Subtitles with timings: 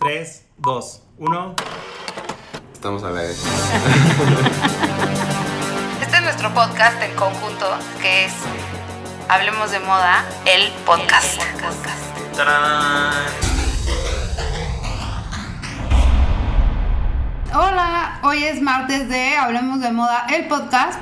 [0.00, 1.54] 3, 2, 1.
[2.72, 3.44] Estamos a la vez.
[6.00, 7.66] Este es nuestro podcast en conjunto,
[8.00, 8.32] que es
[9.28, 11.42] Hablemos de Moda, el podcast.
[17.54, 20.98] Hola, hoy es martes de Hablemos de Moda, el podcast.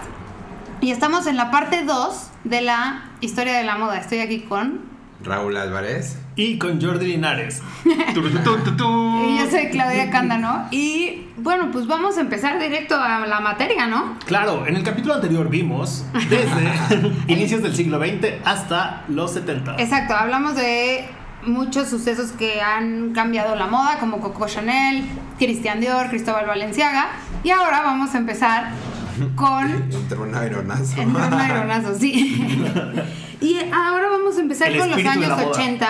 [0.81, 3.99] Y estamos en la parte 2 de la historia de la moda.
[3.99, 4.91] Estoy aquí con...
[5.23, 6.17] Raúl Álvarez.
[6.39, 7.63] Y con Jordi Linares.
[7.85, 10.69] Y yo soy Claudia Cándano.
[10.71, 14.17] Y bueno, pues vamos a empezar directo a la materia, ¿no?
[14.25, 19.77] Claro, en el capítulo anterior vimos desde inicios del siglo XX hasta los 70.
[19.79, 21.09] Exacto, hablamos de
[21.45, 25.05] muchos sucesos que han cambiado la moda, como Coco Chanel,
[25.39, 27.09] Christian Dior, Cristóbal Valenciaga.
[27.43, 28.71] Y ahora vamos a empezar
[29.35, 29.71] con...
[29.93, 31.01] Entre un aeronazo.
[31.01, 32.43] Entre un aeronazo, sí.
[33.41, 35.49] y ahora vamos a empezar El con los años la moda.
[35.49, 35.89] 80.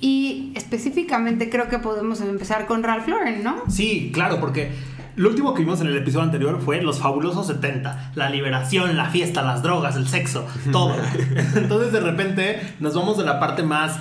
[0.00, 3.62] Y específicamente creo que podemos empezar con Ralph Lauren, ¿no?
[3.68, 4.72] Sí, claro, porque
[5.16, 8.12] lo último que vimos en el episodio anterior fue los fabulosos 70.
[8.14, 10.94] La liberación, la fiesta, las drogas, el sexo, todo.
[11.54, 13.98] Entonces de repente nos vamos de la parte más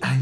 [0.00, 0.20] ay,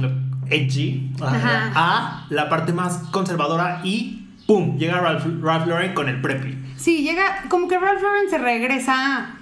[0.50, 1.72] edgy Ajá.
[1.74, 4.76] a la parte más conservadora y ¡pum!
[4.78, 6.56] Llega Ralph, Ralph Lauren con el preppy.
[6.76, 9.36] Sí, llega, como que Ralph Lauren se regresa,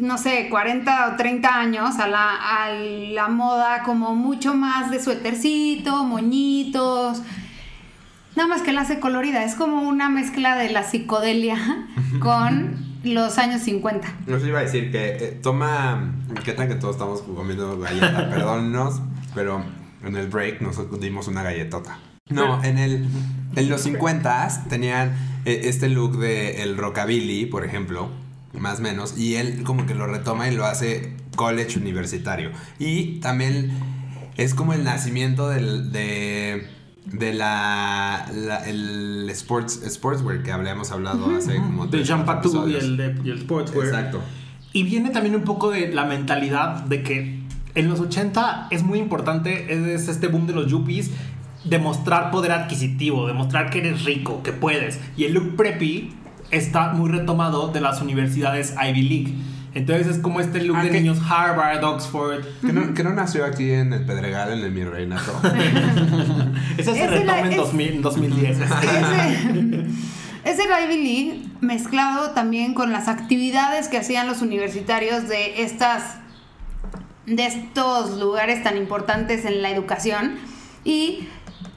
[0.00, 5.02] no sé, 40 o 30 años a la, a la moda como mucho más de
[5.02, 7.22] suétercito, moñitos.
[8.36, 11.86] Nada más que la hace colorida, es como una mezcla de la psicodelia
[12.20, 14.08] con los años 50.
[14.26, 16.14] Nos iba a decir que eh, toma.
[16.44, 18.30] ¿Qué tal que todos estamos comiendo galleta?
[18.30, 19.00] Perdónnos,
[19.34, 19.64] pero
[20.04, 21.98] en el break nos dimos una galletota.
[22.30, 23.06] No, en el.
[23.56, 25.12] En los 50 tenían
[25.44, 28.08] eh, este look de el rockabilly, por ejemplo,
[28.52, 32.50] más o menos, y él como que lo retoma y lo hace college universitario.
[32.78, 33.70] Y también
[34.36, 36.66] es como el nacimiento del, de,
[37.06, 42.50] de la, la- el sports, sportswear que habíamos hablado hace como De tres, Jean cuatro
[42.52, 43.86] Patou y el, de, y el sportswear.
[43.88, 44.20] Exacto.
[44.72, 47.40] Y viene también un poco de la mentalidad de que
[47.74, 51.10] en los 80 es muy importante, es este boom de los yuppies,
[51.68, 54.98] demostrar poder adquisitivo, demostrar que eres rico, que puedes.
[55.16, 56.14] Y el look preppy
[56.50, 59.34] está muy retomado de las universidades Ivy League.
[59.74, 62.42] Entonces es como este look Ah, de que- niños Harvard, Oxford.
[62.64, 65.30] Que no, que no nació aquí en el Pedregal, en el Mi Reinato.
[66.78, 68.58] Ese se Ese retoma la- en es- 2000, en 2010.
[68.60, 69.84] Ese,
[70.44, 76.16] ese era Ivy League mezclado también con las actividades que hacían los universitarios de estas
[77.26, 80.36] de estos lugares tan importantes en la educación
[80.82, 81.28] y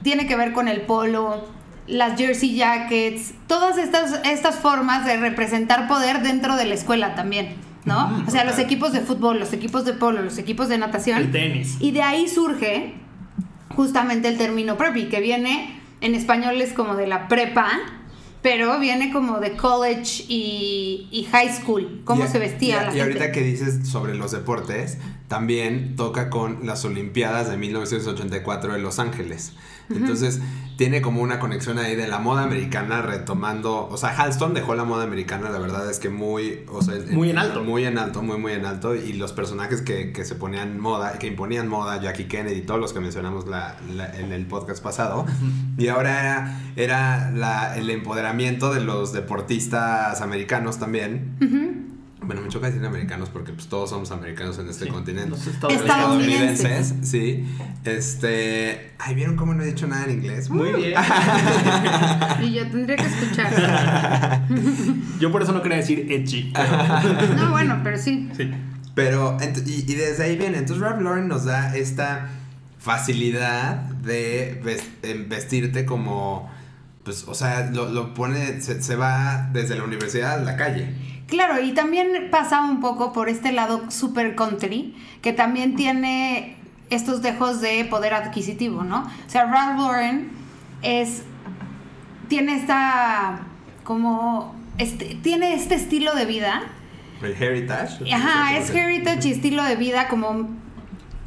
[0.02, 1.44] tiene que ver con el polo,
[1.86, 7.56] las jersey jackets, todas estas, estas formas de representar poder dentro de la escuela también,
[7.84, 8.24] ¿no?
[8.26, 11.18] O sea, los equipos de fútbol, los equipos de polo, los equipos de natación.
[11.18, 11.76] El tenis.
[11.80, 12.94] Y de ahí surge
[13.74, 17.68] justamente el término preppy, que viene en español es como de la prepa,
[18.42, 22.82] pero viene como de college y, y high school, cómo Y- se vestía y, la
[22.82, 23.02] y gente.
[23.02, 24.98] ahorita que dices sobre los deportes,
[25.28, 29.52] también toca con las Olimpiadas de 1984 de Los Ángeles.
[29.94, 30.40] Entonces,
[30.76, 33.86] tiene como una conexión ahí de la moda americana retomando.
[33.88, 36.64] O sea, Halston dejó la moda americana, la verdad es que muy.
[36.72, 37.62] O sea, Muy en alto.
[37.62, 38.94] Muy en alto, muy, muy en alto.
[38.94, 42.92] Y los personajes que, que se ponían moda, que imponían moda, Jackie Kennedy, todos los
[42.92, 45.26] que mencionamos la- la- en el podcast pasado.
[45.78, 51.36] Y ahora era, era la- el empoderamiento de los deportistas americanos también.
[52.24, 55.30] Bueno, me choca decir americanos porque pues todos somos americanos en este Sí, continente.
[55.30, 55.80] los estadounidenses.
[55.82, 56.94] Estadounidenses.
[57.08, 57.44] sí.
[57.84, 60.48] Este, ay, ¿vieron cómo no he dicho nada en inglés?
[60.50, 60.76] Muy Uh.
[60.76, 60.94] bien.
[62.42, 64.46] Y yo tendría que escuchar.
[65.20, 66.52] Yo por eso no quería decir edgy.
[67.36, 68.28] No, bueno, pero sí.
[68.36, 68.50] Sí.
[68.94, 70.58] Pero, y, y desde ahí viene.
[70.58, 72.28] Entonces, Ralph Lauren nos da esta
[72.78, 74.60] facilidad de
[75.28, 76.50] vestirte como,
[77.04, 80.94] pues, o sea, lo, lo pone, se, se va desde la universidad a la calle.
[81.32, 86.56] Claro, y también pasa un poco por este lado super country, que también tiene
[86.90, 89.04] estos dejos de poder adquisitivo, ¿no?
[89.04, 90.30] O sea, Ralph Lauren
[90.82, 91.22] es.
[92.28, 93.46] tiene esta.
[93.82, 94.54] como.
[94.76, 96.64] Este, tiene este estilo de vida.
[97.22, 98.12] El heritage.
[98.12, 100.50] Ajá, es heritage y estilo de vida como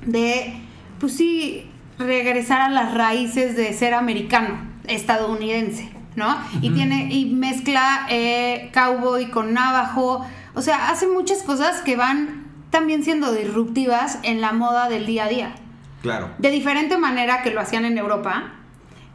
[0.06, 0.54] de,
[1.00, 1.68] pues sí,
[1.98, 6.38] regresar a las raíces de ser americano, estadounidense, ¿no?
[6.62, 12.46] Y tiene, y mezcla eh, cowboy con navajo, o sea, hace muchas cosas que van
[12.70, 15.56] también siendo disruptivas en la moda del día a día.
[16.02, 16.30] Claro.
[16.38, 18.54] De diferente manera que lo hacían en Europa,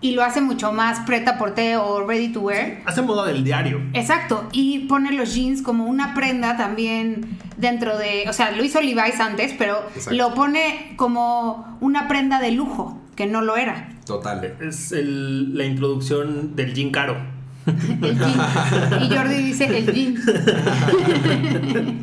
[0.00, 2.80] y lo hace mucho más preta porte o ready to wear.
[2.86, 3.82] Hace moda del diario.
[3.92, 8.80] Exacto, y pone los jeans como una prenda también dentro de, o sea, lo hizo
[8.80, 10.16] Levi's antes, pero Exacto.
[10.16, 13.90] lo pone como una prenda de lujo, que no lo era.
[14.10, 14.56] Total.
[14.60, 17.16] Es el- la introducción del jean caro.
[18.02, 19.02] El jean.
[19.04, 20.16] Y Jordi dice el jean.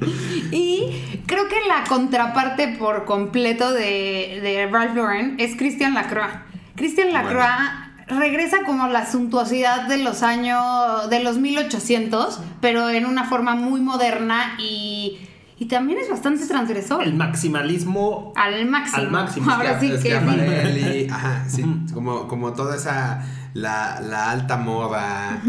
[0.51, 0.83] y
[1.25, 6.29] creo que la contraparte por completo de, de Ralph Lauren es Christian Lacroix.
[6.75, 13.25] Christian Lacroix regresa como la suntuosidad de los años, de los 1800, pero en una
[13.25, 15.17] forma muy moderna y,
[15.59, 17.03] y también es bastante transgresor.
[17.03, 18.97] El maximalismo al máximo.
[19.01, 19.97] Al máximo, Ahora sí que.
[19.97, 21.63] Schiaparelli, ajá, sí,
[21.93, 25.41] como, como toda esa, la, la alta moda,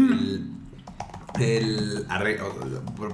[1.39, 2.05] el,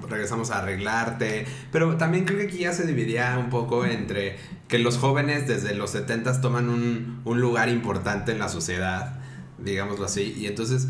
[0.10, 4.38] regresamos a arreglarte, pero también creo que aquí ya se dividía un poco entre
[4.70, 9.20] que los jóvenes desde los 70 toman un, un lugar importante en la sociedad,
[9.58, 10.88] digámoslo así, y entonces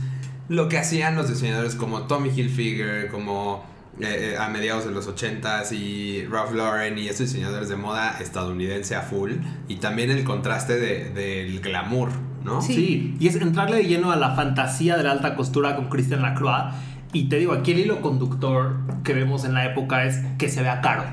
[0.50, 5.08] lo que hacían los diseñadores como Tommy Hilfiger, como eh, eh, a mediados de los
[5.08, 9.34] 80s y Ralph Lauren y estos diseñadores de moda estadounidense a full
[9.68, 12.10] y también el contraste de- del glamour,
[12.44, 12.62] ¿no?
[12.62, 12.74] Sí.
[12.74, 13.18] Sí.
[13.20, 16.74] y es entrarle de lleno a la fantasía de la alta costura con Christian Lacroix.
[17.14, 18.76] Y te digo, aquí el hilo conductor
[19.06, 21.04] que vemos en la época es que se vea caro.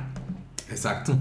[0.69, 1.17] Exacto.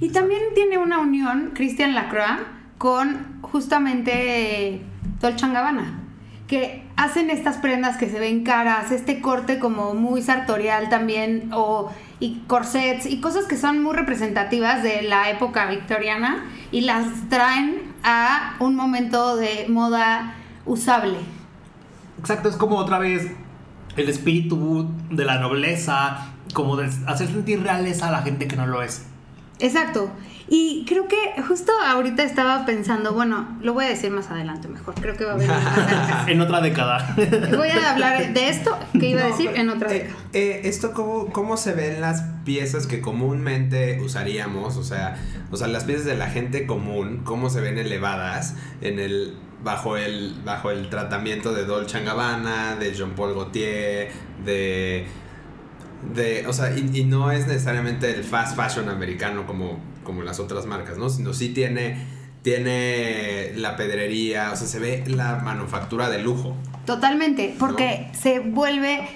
[0.00, 2.40] Y también tiene una unión Christian Lacroix
[2.78, 4.80] con justamente
[5.20, 6.00] Dolce Gabbana,
[6.46, 11.90] que hacen estas prendas que se ven caras, este corte como muy sartorial también, o
[12.20, 17.94] y corsets y cosas que son muy representativas de la época victoriana y las traen
[18.02, 20.34] a un momento de moda
[20.66, 21.18] usable.
[22.18, 23.30] Exacto, es como otra vez
[23.96, 28.66] el espíritu de la nobleza, como de hacer sentir realeza a la gente que no
[28.66, 29.06] lo es.
[29.58, 30.10] Exacto.
[30.48, 31.16] Y creo que
[31.48, 35.32] justo ahorita estaba pensando, bueno, lo voy a decir más adelante mejor, creo que va
[35.32, 37.14] a haber una- En otra década.
[37.56, 40.16] Voy a hablar de esto que iba a decir pero, en otra eh, década.
[40.34, 45.16] eh, esto cómo, cómo se ven las piezas que comúnmente usaríamos, o sea,
[45.50, 49.96] o sea, las piezas de la gente común, cómo se ven elevadas en el bajo
[49.96, 54.10] el bajo el tratamiento de Dolce Gabbana, de Jean Paul Gaultier,
[54.44, 55.06] de
[56.14, 60.38] de, o sea, y, y no es necesariamente el fast fashion americano como, como las
[60.38, 61.08] otras marcas, ¿no?
[61.08, 61.96] Sino sí tiene,
[62.42, 66.54] tiene la pedrería, o sea, se ve la manufactura de lujo.
[66.86, 69.08] Totalmente, porque se vuelve,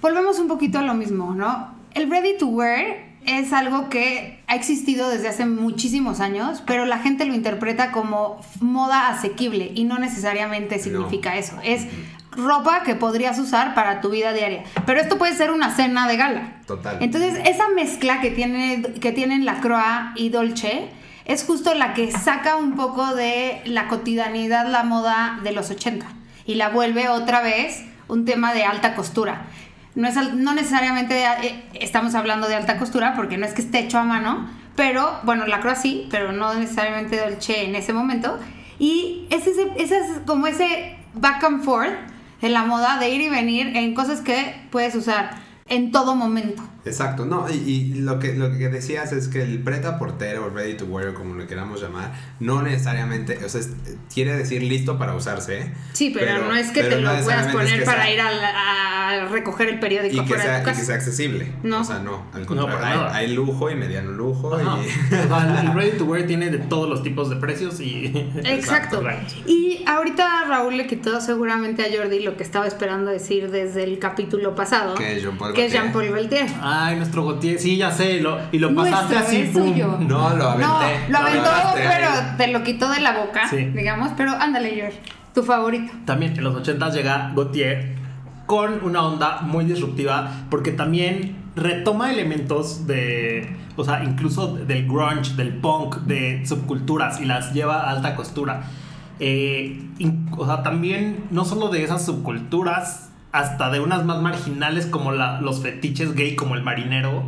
[0.00, 1.74] volvemos un poquito a lo mismo, ¿no?
[1.94, 6.98] El ready to wear es algo que ha existido desde hace muchísimos años, pero la
[6.98, 11.56] gente lo interpreta como moda asequible y no necesariamente significa eso.
[11.62, 11.86] Es
[12.32, 16.16] ropa que podrías usar para tu vida diaria, pero esto puede ser una cena de
[16.16, 16.52] gala.
[16.66, 16.98] Total.
[17.00, 20.88] Entonces, esa mezcla que, tiene, que tienen la Croix y Dolce
[21.24, 26.06] es justo la que saca un poco de la cotidianidad, la moda de los 80
[26.46, 29.42] y la vuelve otra vez un tema de alta costura.
[29.94, 33.80] No, es, no necesariamente eh, estamos hablando de alta costura porque no es que esté
[33.80, 38.38] hecho a mano, pero bueno, la Croix sí, pero no necesariamente Dolce en ese momento.
[38.78, 41.92] Y es ese, ese es como ese back and forth
[42.42, 45.30] en la moda de ir y venir en cosas que puedes usar
[45.68, 46.62] en todo momento.
[46.84, 50.50] Exacto, no, y, y lo, que, lo que decías es que el preta portero o
[50.50, 53.70] ready to wear, como lo queramos llamar, no necesariamente, o sea, es-
[54.12, 55.70] quiere decir listo para usarse.
[55.92, 58.20] Sí, pero, no es que te no lo puedas es poner que para sea- ir
[58.20, 60.84] a, la- a recoger el periódico y que, fuera sea, de y tu que casa.
[60.86, 61.52] sea accesible.
[61.62, 61.80] No.
[61.80, 64.54] O sea, no, al contrario, hay, lujo y mediano lujo.
[64.56, 64.78] Ajá.
[64.82, 65.14] Y,
[65.66, 68.06] el ready to wear tiene de todos los tipos de precios y.
[68.44, 69.00] Exacto.
[69.02, 69.36] Exacto.
[69.46, 73.98] Y ahorita Raúl le quitó seguramente a Jordi lo que estaba esperando decir desde el
[73.98, 74.94] capítulo pasado.
[74.94, 76.12] Que es Jean-Paul que es Gaultier.
[76.12, 76.46] Gaultier.
[76.74, 79.68] Ay, nuestro Gautier, sí, ya sé, lo, y lo pasaste Nuestro, así, es pum.
[79.72, 79.98] suyo.
[80.00, 80.66] no, lo aventé.
[80.66, 80.72] No,
[81.10, 81.88] lo aventó, aventaste ahí.
[81.96, 83.56] pero te lo quitó de la boca, Sí.
[83.74, 84.12] digamos.
[84.16, 84.98] Pero ándale, George,
[85.34, 85.92] tu favorito.
[86.06, 87.94] También en los 80 llega Gautier
[88.46, 95.34] con una onda muy disruptiva porque también retoma elementos de, o sea, incluso del grunge,
[95.36, 98.62] del punk, de subculturas y las lleva a alta costura.
[99.20, 104.86] Eh, in- o sea, también no solo de esas subculturas, hasta de unas más marginales
[104.86, 107.24] como la- los fetiches gay como el marinero,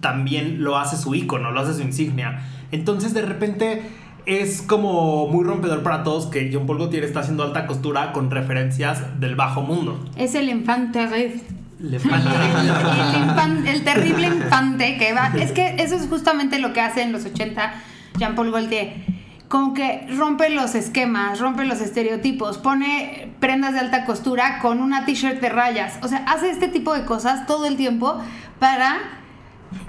[0.00, 2.40] también lo hace su icono, lo hace su insignia.
[2.70, 3.82] Entonces de repente
[4.26, 8.30] es como muy rompedor para todos que John Paul Gaultier está haciendo alta costura con
[8.30, 10.04] referencias del bajo mundo.
[10.16, 11.42] Es el infante terrible.
[11.80, 12.02] Le el,
[13.66, 15.28] el el terrible infante que va.
[15.38, 17.72] Es que eso es justamente lo que hace en los 80
[18.18, 19.17] Jean-Paul Gaultier.
[19.48, 25.06] Como que rompe los esquemas, rompe los estereotipos, pone prendas de alta costura con una
[25.06, 25.98] t-shirt de rayas.
[26.02, 28.20] O sea, hace este tipo de cosas todo el tiempo
[28.58, 28.98] para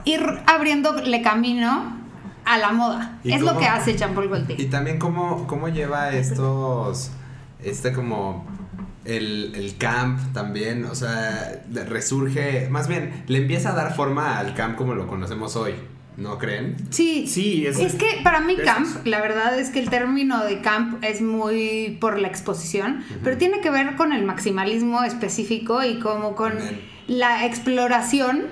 [0.06, 1.98] ir abriéndole camino
[2.46, 3.20] a la moda.
[3.24, 4.60] ¿Y Es lo que hace Jean-Paul Gaultier.
[4.60, 7.12] Y también cómo, cómo lleva estos,
[7.62, 8.46] este como
[9.06, 14.54] el, el camp también, o sea, resurge, más bien, le empieza a dar forma al
[14.54, 15.75] camp como lo conocemos hoy,
[16.20, 16.76] ¿No creen?
[16.90, 20.60] Sí, Sí, es- es, que para mí camp, la verdad es que el término de
[20.62, 26.00] camp es muy por la exposición, pero tiene que ver con el maximalismo específico y
[26.00, 26.54] como con
[27.08, 28.48] la exploración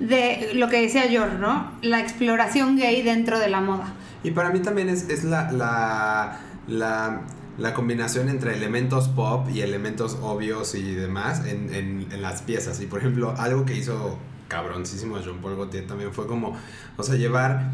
[0.00, 1.70] de lo que decía George, ¿no?
[1.82, 3.94] La exploración gay dentro de la moda.
[4.24, 7.20] Y para mí también es, es la, la, la,
[7.58, 12.80] la combinación entre elementos pop y elementos obvios y demás en, en, en las piezas.
[12.80, 14.18] Y por ejemplo, algo que hizo
[14.54, 16.56] cabroncísimo Jean Paul Gaultier también fue como,
[16.96, 17.70] o sea, llevar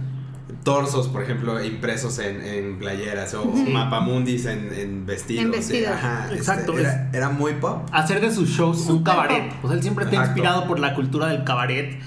[0.64, 3.70] torsos, por ejemplo, impresos en, en playeras o Sí.
[3.70, 5.44] mapamundis en, en vestidos.
[5.44, 5.92] En vestidos.
[5.92, 7.86] Ajá, este, Exacto, era, era muy pop.
[7.92, 9.48] hacer de sus shows un cabaret.
[9.50, 9.64] pop.
[9.64, 12.00] O sea, él siempre está inspirado por la cultura del cabaret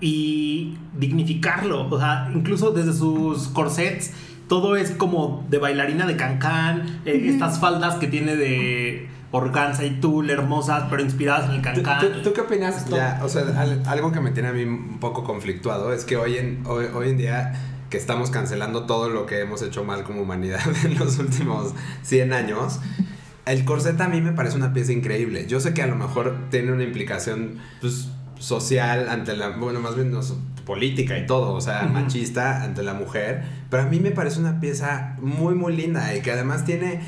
[0.00, 1.88] y dignificarlo.
[1.90, 4.12] O sea, incluso desde sus corsets,
[4.48, 10.00] todo es como de bailarina de cancán, eh, estas faldas que tiene de organza y
[10.00, 12.00] tul hermosas, pero inspiradas en el ¿Tú, cancán.
[12.00, 12.88] tú- tú qué opinas?
[12.88, 16.16] Ya, o sea, al- algo que me tiene a mí un poco conflictuado es que
[16.16, 17.52] hoy en, hoy, hoy en día
[17.90, 22.32] que estamos cancelando todo lo que hemos hecho mal como humanidad en los últimos 100
[22.32, 22.80] años,
[23.46, 25.46] el corset a mí me parece una pieza increíble.
[25.46, 28.08] Yo sé que a lo mejor tiene una implicación pues,
[28.38, 30.20] social ante la, bueno, más bien no,
[30.64, 34.60] política y todo, o sea, machista ante la mujer, pero a mí me parece una
[34.60, 37.00] pieza muy, muy linda y que además tiene,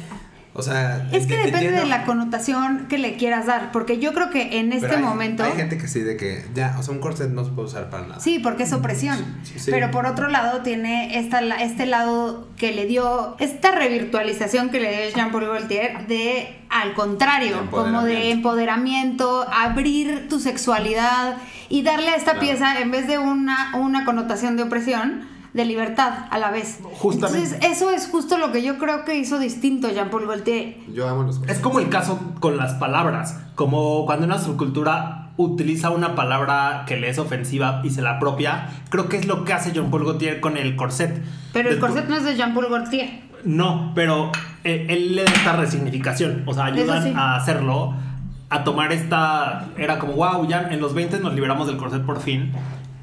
[0.54, 1.09] o sea...
[1.12, 4.73] Es que depende de la connotación que le quieras dar, porque yo creo que en
[4.73, 5.44] este pero hay- momento...
[5.44, 7.88] Hay gente que sí, de que ya, o sea, un corset no se puede usar
[7.90, 8.21] para nada.
[8.21, 9.16] Sí, porque es opresión.
[9.44, 9.71] Sí.
[9.71, 14.90] Pero por otro lado tiene esta, este lado que le dio, esta revirtualización que le
[15.06, 21.37] dio Jean-Paul Gaultier de, al contrario, De como de empoderamiento, abrir tu sexualidad
[21.68, 22.40] y darle a esta Claro.
[22.40, 26.80] pieza, en vez de una, una connotación de opresión, de libertad a la vez.
[26.82, 27.44] Justamente.
[27.44, 30.76] Entonces, eso es justo lo que yo creo que hizo distinto Jean-Paul Gaultier.
[30.92, 31.40] Yo amo los.
[31.49, 36.97] Es como el caso con las palabras, como cuando una subcultura utiliza una palabra que
[36.97, 40.04] le es ofensiva y se la apropia, creo que es lo que hace John Paul
[40.04, 41.23] Gaultier con el corset.
[41.52, 43.23] Pero el corset no es de Jean-Paul Gaultier.
[43.44, 44.30] No, pero
[44.64, 47.12] eh, él le da esta resignificación, o sea, ayudan sí.
[47.16, 47.94] a hacerlo,
[48.50, 49.68] a tomar esta...
[49.76, 52.52] Era como, wow, ya en los 20 nos liberamos del corset por fin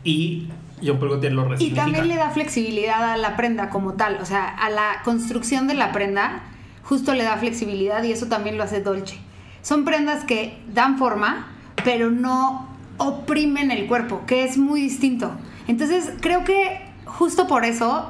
[0.03, 0.47] y
[0.83, 1.83] John Paul Gaultier lo Y resignifica.
[1.83, 5.73] también le da flexibilidad a la prenda como tal, o sea, a la construcción de
[5.73, 6.41] la prenda,
[6.83, 9.19] justo le da flexibilidad y eso también lo hace Dolce.
[9.61, 11.47] Son prendas que dan forma,
[11.83, 12.67] pero no
[12.97, 15.31] oprimen el cuerpo, que es muy distinto.
[15.67, 18.09] Entonces, creo que justo por eso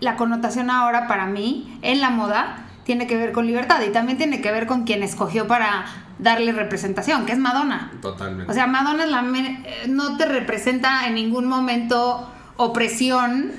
[0.00, 4.18] la connotación ahora para mí en la moda tiene que ver con libertad y también
[4.18, 5.84] tiene que ver con quien escogió para
[6.18, 7.92] darle representación, que es Madonna.
[8.00, 8.50] Totalmente.
[8.50, 13.52] O sea, Madonna es la eh, no te representa en ningún momento opresión.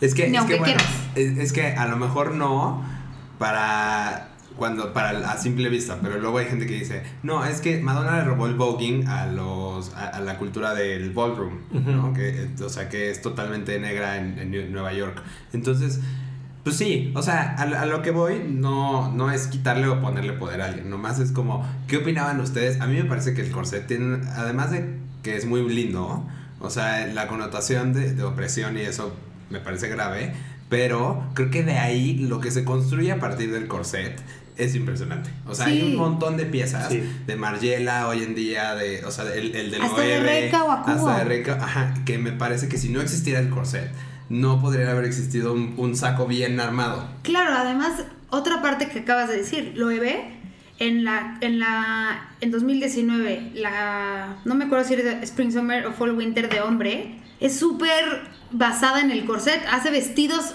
[0.00, 0.92] es que, ni es aunque que bueno, quieras.
[1.16, 2.84] es, es que a lo mejor no
[3.38, 7.80] para cuando para a simple vista, pero luego hay gente que dice, no, es que
[7.80, 12.12] Madonna le robó el voguing a los a, a la cultura del ballroom, ¿no?
[12.12, 15.20] Que, eh, o sea, que es totalmente negra en, en Nueva York.
[15.52, 15.98] Entonces,
[16.64, 20.32] pues sí, o sea, a, a lo que voy no, no es quitarle o ponerle
[20.32, 22.80] poder a alguien, nomás es como, ¿qué opinaban ustedes?
[22.80, 26.26] A mí me parece que el corset tiene, además de que es muy lindo,
[26.60, 29.14] o sea, la connotación de, de opresión y eso
[29.50, 30.32] me parece grave,
[30.70, 34.18] pero creo que de ahí lo que se construye a partir del corset
[34.56, 35.30] es impresionante.
[35.46, 37.02] O sea, hay un montón de piezas Sí.
[37.26, 41.08] de Margiela hoy en día, de, o sea, el, el del Hasta de Reika Wakubo.
[41.08, 43.90] hasta de Reika, ajá, que me parece que si no existiera el corset,
[44.28, 47.06] no podría haber existido un, un saco bien armado.
[47.22, 50.24] Claro, además, otra parte que acabas de decir, Loewe,
[50.78, 55.92] en la, en la, en 2019, la, no me acuerdo si era Spring Summer o
[55.92, 60.54] Fall Winter de hombre, es súper basada en el corset, hace vestidos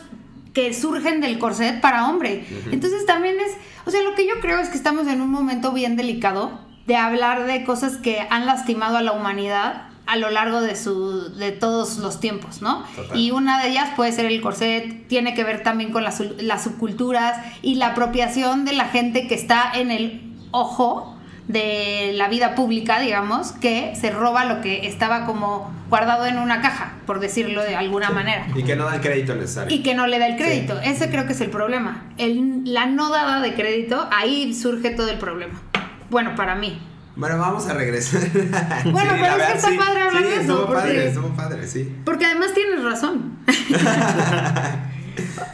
[0.54, 2.46] que surgen del corset para hombre.
[2.72, 3.54] Entonces también es,
[3.86, 6.96] o sea, lo que yo creo es que estamos en un momento bien delicado de
[6.96, 11.51] hablar de cosas que han lastimado a la humanidad a lo largo de su de
[11.51, 12.84] todos los tiempos, ¿no?
[12.96, 13.16] Total.
[13.20, 16.18] Y una de ellas puede ser el corset, tiene que ver también con las,
[16.63, 21.16] subculturas y la apropiación de la gente que está en el ojo
[21.48, 26.62] de la vida pública, digamos, que se roba lo que estaba como guardado en una
[26.62, 28.48] caja, por decirlo de alguna manera.
[28.56, 29.75] Y que no da el crédito necesario.
[29.75, 30.80] Y que no le da el crédito.
[30.82, 32.06] Ese creo que es el problema.
[32.18, 35.62] El- la no dada de crédito, ahí surge todo el problema.
[36.10, 36.80] Bueno, para mí.
[37.20, 38.22] Bueno, vamos a regresar.
[38.92, 41.68] Bueno, pero es que está padre hablar sí, de eso, Estuvo porque- padre, estuvo padre,
[41.68, 41.96] sí.
[42.06, 43.38] Porque además tienes razón.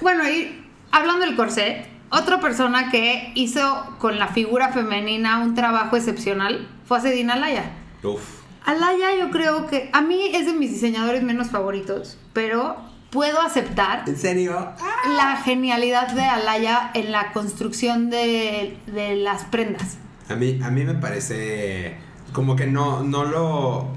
[0.01, 5.95] bueno, y hablando del corset, otra persona que hizo con la figura femenina un trabajo
[5.97, 7.71] excepcional fue Sedina Alaya.
[8.03, 8.21] Uf.
[8.65, 12.77] Alaya yo creo que a mí es de mis diseñadores menos favoritos, pero
[13.11, 14.71] puedo aceptar ¿En serio?
[15.17, 19.97] la genialidad de Alaya en la construcción de, de las prendas.
[20.29, 21.95] A mí, a mí me parece
[22.33, 23.87] como que no, no lo...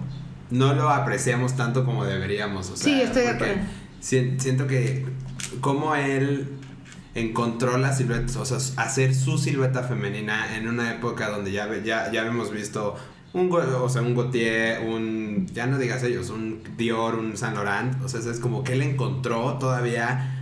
[0.50, 2.70] no lo apreciamos tanto como deberíamos.
[2.70, 3.54] O sea, Sí, estoy de acuerdo.
[4.00, 5.06] si- Siento que
[5.60, 6.48] como él
[7.14, 12.12] encontró la silueta, o sea, hacer su silueta femenina en una época donde ya, ya,
[12.12, 12.94] ya hemos visto
[13.32, 18.02] un, o sea, un Gautier, un, ya no digas ellos, un Dior, un Saint Laurent,
[18.02, 20.37] o sea, es como que él encontró todavía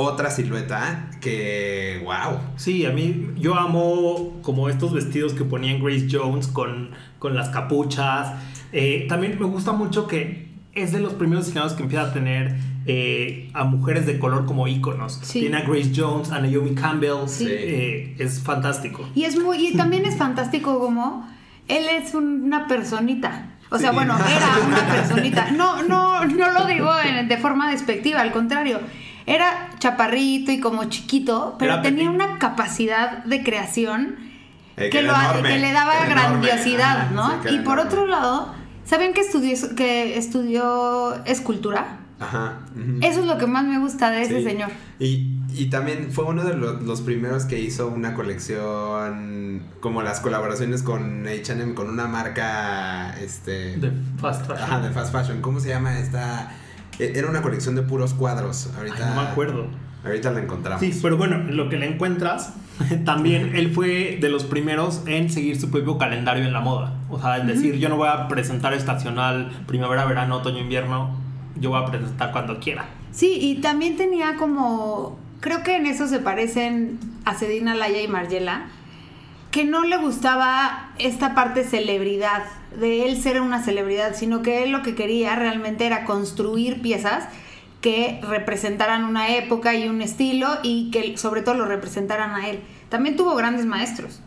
[0.00, 2.38] otra silueta que, wow.
[2.56, 7.48] Sí, a mí yo amo como estos vestidos que ponían Grace Jones con, con las
[7.48, 8.32] capuchas.
[8.72, 12.56] Eh, también me gusta mucho que es de los primeros diseñadores que empieza a tener
[12.86, 15.18] eh, a mujeres de color como íconos.
[15.22, 15.40] Sí.
[15.40, 17.26] Tiene a Grace Jones, a Naomi Campbell.
[17.26, 17.46] Sí.
[17.48, 19.08] Eh, es fantástico.
[19.14, 21.28] Y es muy, y también es fantástico como
[21.66, 23.50] él es una personita.
[23.70, 23.96] O sea, Sí.
[23.96, 25.50] bueno, era una personita.
[25.50, 28.80] No, no, no lo digo en- de forma despectiva, al contrario.
[29.28, 34.16] Era chaparrito y como chiquito, pero Era tenía una capacidad de creación
[34.76, 36.14] Eh, que, era lo, enorme, que le daba enorme.
[36.14, 37.30] grandiosidad, ¿no?
[37.42, 37.82] sí, y por enorme.
[37.82, 38.54] otro lado,
[38.84, 41.98] ¿saben que estudió, que estudió escultura?
[42.20, 42.60] Ajá.
[43.00, 44.44] Eso es lo que más me gusta de ese Sí.
[44.44, 44.70] señor.
[44.98, 50.20] Y, y también fue uno de lo- los primeros que hizo una colección, como las
[50.20, 53.76] colaboraciones con HM, con una marca, este...
[53.76, 54.62] De fast fashion.
[54.64, 55.40] Ajá, de fast fashion.
[55.40, 56.50] ¿Cómo se llama esta?
[56.98, 58.68] E- Era una colección de puros cuadros.
[58.74, 59.66] Ay, Ahorita, no me acuerdo.
[60.04, 60.80] Ahorita la encontramos.
[60.80, 62.54] Sí, pero bueno, lo que le encuentras,
[63.04, 66.94] también él fue de los primeros en seguir su propio calendario en la moda.
[67.10, 71.16] O sea, en decir, yo no voy a presentar estacional primavera, verano, otoño, invierno,
[71.60, 72.86] yo voy a presentar cuando quiera.
[73.10, 75.18] Sí, y también tenía como.
[75.40, 78.66] Creo que en eso se parecen a Sedina Laya y Margiela.
[79.50, 82.44] Que no le gustaba esta parte celebridad,
[82.78, 87.24] de él ser una celebridad, sino que él lo que quería realmente era construir piezas
[87.80, 92.60] que representaran una época y un estilo y que sobre todo lo representaran a él.
[92.88, 94.20] También tuvo grandes maestros.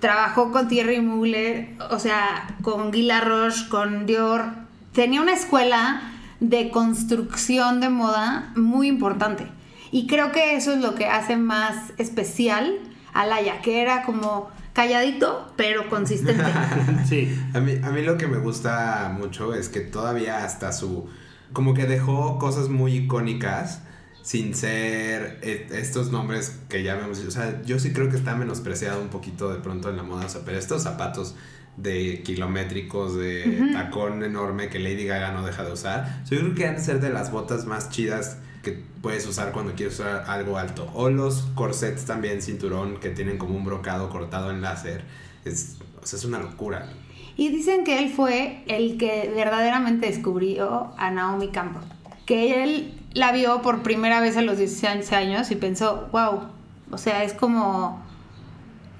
[0.00, 4.50] Trabajó con Thierry Mugler, o sea, con Guy Laroche, con Dior.
[4.92, 6.02] Tenía una escuela
[6.40, 9.46] de construcción de moda muy importante.
[9.90, 12.78] Y creo que eso es lo que hace más especial
[13.12, 16.44] a Laia, que era como calladito, pero consistente.
[17.04, 17.36] Sí.
[17.52, 21.08] A mí, a mí lo que me gusta mucho es que todavía hasta su...
[21.52, 23.82] Como que dejó cosas muy icónicas
[24.22, 27.18] sin ser eh, estos nombres que ya vemos.
[27.20, 30.26] O sea, yo sí creo que está menospreciado un poquito de pronto en la moda.
[30.26, 31.34] O sea, pero estos zapatos
[31.76, 36.22] de kilométricos, de tacón enorme que Lady Gaga no deja de usar.
[36.30, 38.36] Yo creo que han de ser de las botas más chidas
[38.68, 40.90] que puedes usar cuando quieres usar algo alto.
[40.94, 45.04] O los corsets también, cinturón, que tienen como un brocado cortado en láser.
[45.44, 46.88] Es, o sea, es una locura.
[47.36, 51.82] Y dicen que él fue el que verdaderamente descubrió a Naomi Campbell.
[52.26, 56.42] Que él la vio por primera vez a los 16 años y pensó, wow,
[56.90, 58.02] o sea, es como...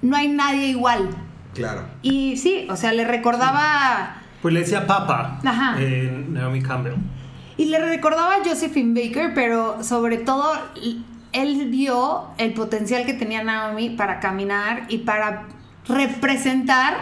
[0.01, 1.11] No hay nadie igual.
[1.55, 1.83] Claro.
[2.03, 4.23] Y sí, o sea, le recordaba...
[4.41, 5.75] Pues le decía Papa, Ajá.
[5.81, 6.95] eh, Naomi Campbell.
[7.59, 10.53] Y le recordaba a Josephine Baker, pero sobre todo
[11.33, 15.49] él vio el potencial que tenía Naomi para caminar y para
[15.87, 16.97] representar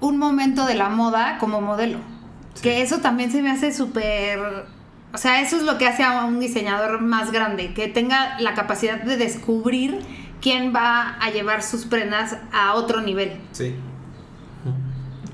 [0.00, 1.98] un momento de la moda como modelo.
[2.60, 4.38] Que eso también se me hace súper...
[5.12, 8.54] O sea, eso es lo que hace a un diseñador más grande, que tenga la
[8.54, 10.00] capacidad de descubrir
[10.40, 13.32] quién va a llevar sus prendas a otro nivel.
[13.52, 13.76] Sí.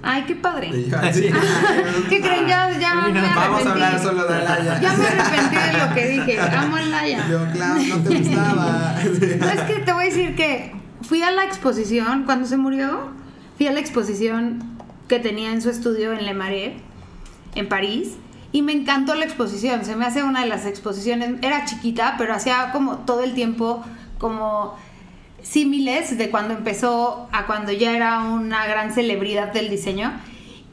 [0.07, 0.71] Ay, qué padre.
[1.13, 1.29] Sí.
[2.09, 2.47] ¿Qué creen?
[2.47, 4.81] Ya, ya me Mira, Vamos a hablar solo de Laia.
[4.81, 6.41] Ya me arrepentí de lo que dije.
[6.41, 7.27] Amo a Laia.
[7.29, 8.95] Yo, claro, no te gustaba.
[9.39, 13.11] No, es que te voy a decir que fui a la exposición cuando se murió.
[13.57, 16.75] Fui a la exposición que tenía en su estudio en Le Marais,
[17.55, 18.17] en París.
[18.53, 19.85] Y me encantó la exposición.
[19.85, 21.35] Se me hace una de las exposiciones.
[21.43, 23.85] Era chiquita, pero hacía como todo el tiempo
[24.19, 24.77] como
[25.51, 30.13] símiles de cuando empezó a cuando ya era una gran celebridad del diseño.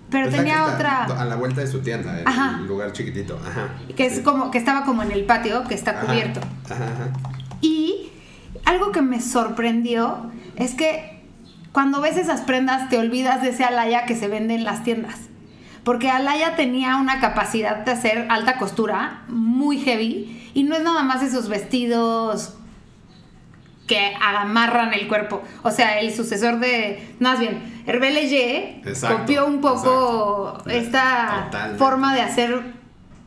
[0.09, 1.05] Pero tenía otra.
[1.05, 2.57] A la vuelta de su tienda, Ajá.
[2.61, 3.39] un lugar chiquitito.
[3.47, 3.69] Ajá.
[3.95, 4.21] que es Sí.
[4.21, 7.07] como que estaba como en el patio que está cubierto Ajá, ajá.
[7.61, 8.09] y
[8.65, 11.23] algo que me sorprendió es que
[11.71, 15.15] cuando ves esas prendas te olvidas de ese Alaya que se vende en las tiendas
[15.83, 21.01] porque Alaya tenía una capacidad de hacer alta costura muy heavy y no es nada
[21.03, 22.53] más esos vestidos
[23.87, 25.41] que amarran el cuerpo.
[25.63, 30.69] O sea, el sucesor de, más bien, Hervé Leger Exacto, copió un poco exacto.
[30.69, 31.77] esta Totalmente.
[31.79, 32.61] forma de hacer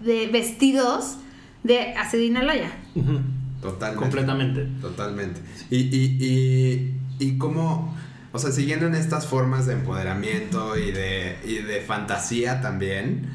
[0.00, 1.16] de vestidos
[1.62, 2.70] de Acedina Alaya.
[2.94, 3.20] Ujú.
[3.60, 4.00] Totalmente.
[4.02, 4.68] Completamente.
[4.80, 5.40] Totalmente.
[5.70, 7.94] Y, y, y, y cómo,
[8.32, 13.28] o sea, siguiendo en estas formas de empoderamiento y de, y de fantasía también,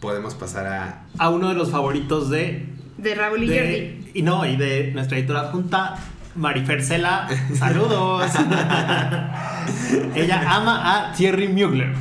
[0.00, 1.02] podemos pasar a...
[1.18, 4.10] A uno de los favoritos de De Raúl y de- Jordi.
[4.14, 5.96] y no, y de nuestra editora junta,
[6.38, 7.28] Marifer Cela.
[7.54, 8.30] Saludos.
[10.14, 11.92] Ella ama a Thierry Mugler.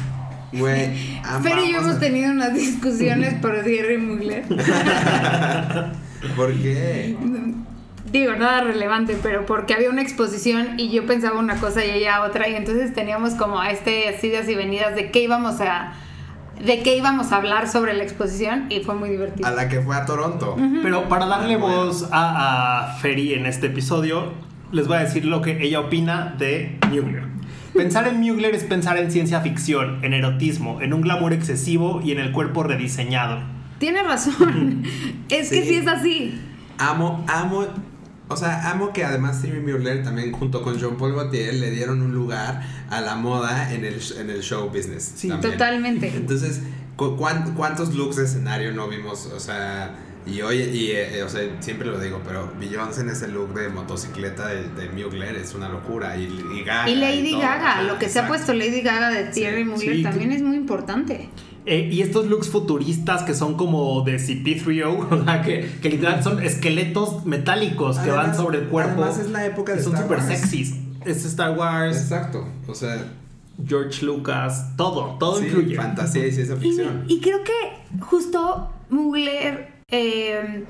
[0.53, 4.45] Güey, Fer y yo hemos tenido unas discusiones por Thierry Mugler.
[6.35, 7.17] ¿Por qué?
[8.11, 12.21] Digo, nada relevante, pero porque había una exposición y yo pensaba una cosa y ella
[12.21, 15.93] otra, y entonces teníamos como a este así idas y venidas de qué íbamos a
[16.63, 19.47] de qué íbamos a hablar sobre la exposición y fue muy divertido.
[19.47, 20.55] A la que fue a Toronto.
[20.81, 21.75] Pero para darle Ah, bueno.
[21.85, 24.33] voz a, a Ferry en este episodio,
[24.71, 27.23] les voy a decir lo que ella opina de Mugler.
[27.73, 32.11] Pensar en Mugler es pensar en ciencia ficción, en erotismo, en un glamour excesivo y
[32.11, 33.39] en el cuerpo rediseñado.
[33.77, 34.83] Tienes razón.
[35.29, 35.67] es que Sí.
[35.69, 36.41] sí es así.
[36.79, 37.65] Amo, amo.
[38.29, 42.01] O sea, amo que además Stevie Mueller también junto con Jean Paul Gaultier le dieron
[42.01, 45.13] un lugar a la moda en el, en el show business.
[45.15, 45.53] Sí, también.
[45.53, 46.07] Totalmente.
[46.15, 46.61] Entonces,
[46.97, 49.27] cu- cuán- ¿cuántos looks de escenario no vimos?
[49.27, 53.29] O sea, y hoy, y, eh, o sea, siempre lo digo, pero Beyoncé en ese
[53.29, 56.17] look de motocicleta de, de Mugler es una locura.
[56.17, 56.89] Y, y Gaga.
[56.89, 57.31] Y Lady.
[57.39, 60.57] Gaga, lo que se ha puesto Lady Gaga de Thierry Mugler sí, también es muy
[60.57, 61.29] importante.
[61.69, 66.23] Eh, y estos looks futuristas que son como de CP3O, o sea, que, que literal
[66.23, 69.03] son esqueletos metálicos que van sobre el cuerpo.
[69.03, 70.39] además es la época de Son Star súper Wars.
[70.39, 70.75] sexys.
[71.05, 72.47] Es Star Wars, Exacto.
[72.67, 73.05] O sea,
[73.65, 75.75] George Lucas, todo, todo sí, influye.
[75.75, 77.03] fantasía y ciencia Y, ficción.
[77.07, 80.63] y creo que justo Mugler, eh,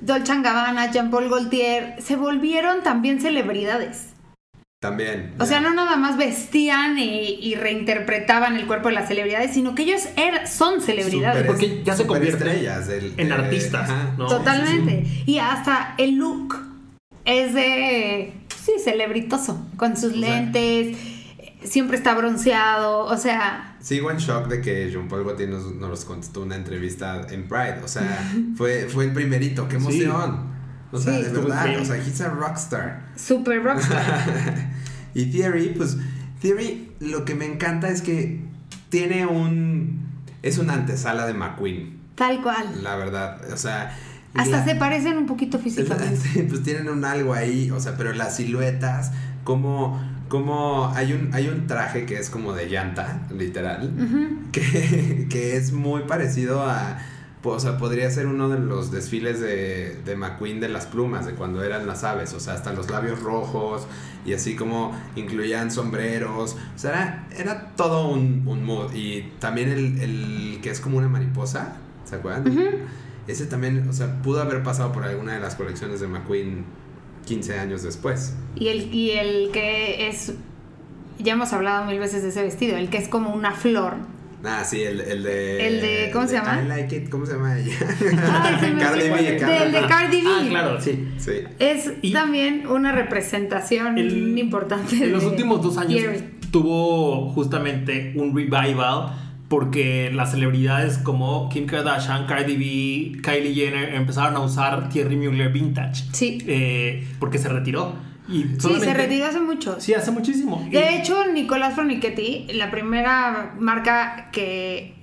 [0.00, 4.08] Dolce Gabbana, Jean-Paul Gaultier se volvieron también celebridades.
[4.82, 5.32] También.
[5.38, 9.76] O sea, no nada más vestían y, y reinterpretaban el cuerpo de las celebridades, sino
[9.76, 11.44] que ellos er- son celebridades.
[11.46, 14.14] Porque ya se convierten del- en de- artistas, ajá.
[14.18, 14.26] ¿no?
[14.26, 15.04] Totalmente.
[15.24, 16.56] Y hasta el look
[17.24, 20.96] es de, sí, celebritoso, con sus O sea- lentes,
[21.62, 26.04] siempre está bronceado, o sea, Sigo en shock de que Jean Paul Gaultier nos, nos
[26.04, 27.80] contestó una entrevista en Pride.
[27.84, 29.68] O sea, fue, fue el primerito.
[29.68, 30.02] ¡Qué Sí.
[30.02, 30.50] emoción!
[30.92, 31.22] O sea, Sí.
[31.24, 31.80] de verdad.
[31.80, 33.02] O sea, he's a rockstar.
[33.16, 34.70] super rockstar.
[35.14, 35.96] y Theory, pues,
[36.40, 38.40] Theory, lo que me encanta es que
[38.90, 40.02] tiene un.
[40.42, 42.82] Es una antesala de McQueen, Tal cual.
[42.82, 43.40] la verdad.
[43.52, 43.96] O sea.
[44.34, 46.46] Hasta la- se parecen un poquito físicamente.
[46.48, 49.12] pues tienen un algo ahí, o sea, pero las siluetas,
[49.44, 53.92] como, como hay un, hay un traje que es como de llanta, literal,
[54.50, 56.98] que, que es muy parecido a,
[57.42, 61.34] o sea, podría ser uno de los desfiles de, de McQueen de las plumas, de
[61.34, 63.86] cuando eran las aves, o sea, hasta los labios rojos
[64.24, 69.70] y así como incluían sombreros, o sea, era, era todo un, un mood y también
[69.70, 72.44] el, el que es como una mariposa, ¿se acuerdan?
[73.26, 76.64] Ese también, o sea, pudo haber pasado por alguna de las colecciones de McQueen
[77.26, 78.34] 15 años después.
[78.56, 80.34] Y el, y el que es,
[81.18, 83.94] ya hemos hablado mil veces de ese vestido, el que es como una flor.
[84.44, 85.66] Ah, sí, el, el de...
[85.68, 86.60] El de- ¿cómo se llama?
[86.64, 87.72] I like it, ¿cómo se llama ella?
[88.00, 89.08] Me Cardi.
[89.10, 89.80] B, Del de.
[89.86, 90.28] Cardi B.
[90.28, 91.08] Ah, claro, sí.
[91.18, 91.32] Sí.
[91.58, 94.96] Es Y- también una representación El- importante.
[95.04, 96.02] En los últimos dos años
[96.50, 99.14] tuvo justamente un revival
[99.48, 105.52] porque las celebridades como Kim Kardashian, Cardi B, Kylie Jenner empezaron a usar Thierry Mugler
[105.52, 106.04] Vintage.
[106.12, 106.38] Sí.
[106.46, 107.92] Eh, porque se retiró.
[108.32, 109.80] Y Sí, se retiró hace mucho.
[109.80, 110.64] Sí, hace muchísimo.
[110.68, 114.94] Y- De hecho, Nicolás Fronichetti, la primera marca que,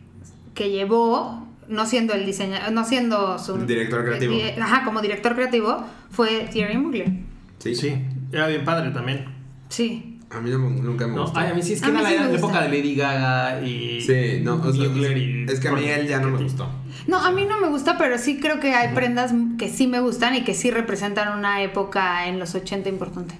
[0.55, 4.33] que llevó, no siendo el diseñador, no siendo su Director creativo.
[4.33, 7.11] eh, Ajá, como director creativo, fue Thierry Mugler.
[7.59, 7.75] Sí.
[7.75, 7.95] Sí,
[8.31, 9.25] era bien padre también.
[9.69, 10.08] Sí.
[10.31, 11.39] A mí no me- nunca me No, gustó.
[11.39, 13.61] ay, a mí sí es que A era la, sí la época de Lady Gaga
[13.61, 13.99] y.
[14.01, 16.69] Sí, no, o sea, Mugler y- es que a mí él ya no me gustó.
[17.07, 19.99] No, a mí no me gusta, pero sí creo que hay prendas que sí me
[19.99, 23.35] gustan y que sí representan una época en los 80 importante.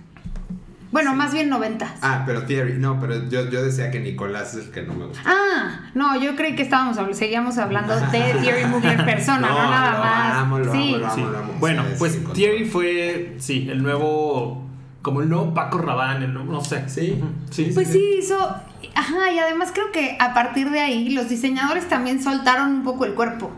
[0.91, 1.93] Bueno, más bien 90.
[2.02, 5.06] Ah, pero Thierry, no, pero yo, yo decía que Nicolás es el que no me
[5.06, 5.21] gusta.
[5.23, 8.08] Ah, no, yo creí que estábamos seguíamos hablando de
[8.41, 10.34] Thierry Mugler persona, no, nada lo más.
[10.38, 10.95] amo, lo sí.
[10.95, 11.21] amo, lo amo, Sí.
[11.21, 11.54] lo amo.
[11.60, 12.19] Bueno, pues.
[12.34, 14.67] Thierry fue, sí, el nuevo,
[15.01, 16.88] como el nuevo Paco Rabanne, nuevo- no sé.
[16.89, 17.21] Sí.
[17.51, 17.71] Sí.
[17.73, 18.38] Pues sí, hizo.
[18.95, 23.05] Ajá, y además creo que a partir de ahí los diseñadores también soltaron un poco
[23.05, 23.51] el cuerpo.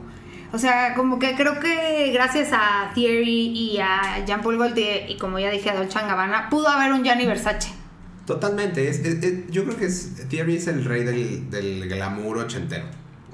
[0.54, 5.39] O sea, como que creo que gracias a Thierry y a Jean-Paul Gaultier y como
[5.39, 7.71] ya dije a Dolce Gabbana, pudo haber un Gianni Versace.
[8.25, 8.88] Totalmente.
[8.89, 12.86] Es, es- es- yo creo que es, Thierry es el rey del, del glamour ochentero.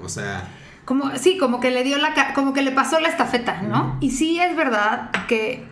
[0.02, 0.48] O sea,
[0.84, 3.96] Como, sí, como que le dio la como que le pasó la estafeta, ¿no?
[4.00, 5.64] Y sí es verdad que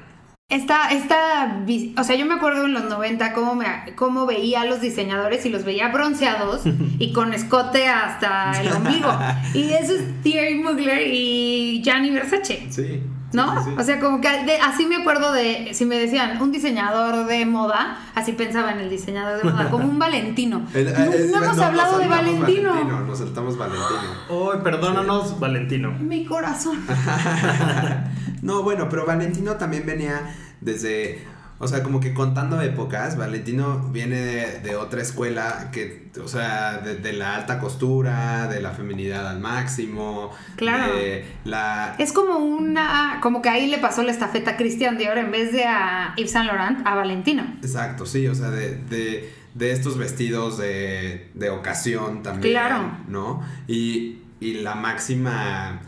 [0.48, 1.64] esta, esta,
[1.98, 5.44] o sea, yo me acuerdo en los 90 cómo, me, cómo veía a los diseñadores
[5.44, 6.62] y los veía bronceados
[6.98, 9.08] y con escote hasta el ombligo.
[9.54, 12.66] Y eso es Thierry Mugler y Gianni Versace.
[12.70, 13.02] sí.
[13.32, 13.62] ¿No?
[13.64, 13.76] sí, sí.
[13.78, 17.44] O sea, como que de- así me acuerdo de, si me decían un diseñador de
[17.44, 20.62] moda, así pensaba en el diseñador de moda, como un Valentino.
[20.74, 23.00] El- no, el- no hemos nos hablado de saltamos Valentino.
[23.06, 24.00] Nos saltamos Valentino.
[24.30, 25.90] Ay, perdónanos, Valentino.
[25.98, 26.78] Mi corazón.
[28.42, 31.26] no, bueno, pero Valentino también venía desde.
[31.58, 36.78] O sea, como que contando épocas, Valentino viene de, de otra escuela que, o sea,
[36.78, 40.94] de, de la alta costura, de la feminidad al máximo, Claro.
[40.94, 41.94] de la...
[41.98, 43.18] Es como una.
[43.22, 46.32] Como que ahí le pasó la estafeta a Christian Dior en vez de a Yves
[46.32, 47.42] Saint Laurent, a Valentino.
[47.62, 52.52] Exacto, sí, o sea, de, de, de estos vestidos de, de ocasión también.
[52.52, 52.90] Claro.
[53.08, 53.42] ¿No?
[53.66, 55.80] Y, y la máxima,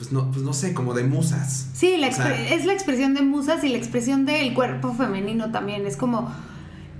[0.00, 1.68] pues no, pues no sé, como de musas.
[1.74, 4.94] Sí, la O sea, expre- es la expresión de musas y la expresión del cuerpo
[4.94, 5.86] femenino también.
[5.86, 6.32] Es como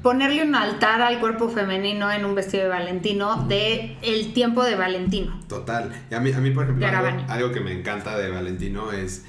[0.03, 4.75] ponerle un altar al cuerpo femenino en un vestido de Valentino de el tiempo de
[4.77, 5.41] Valentino.
[5.49, 5.91] Total.
[6.11, 6.87] Y a mí, a mí por ejemplo,
[7.29, 9.25] algo, que me encanta de Valentino es,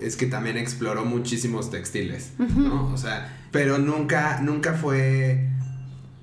[0.00, 2.86] es que también exploró muchísimos textiles, ¿no?
[2.90, 5.46] O sea, pero nunca, nunca fue...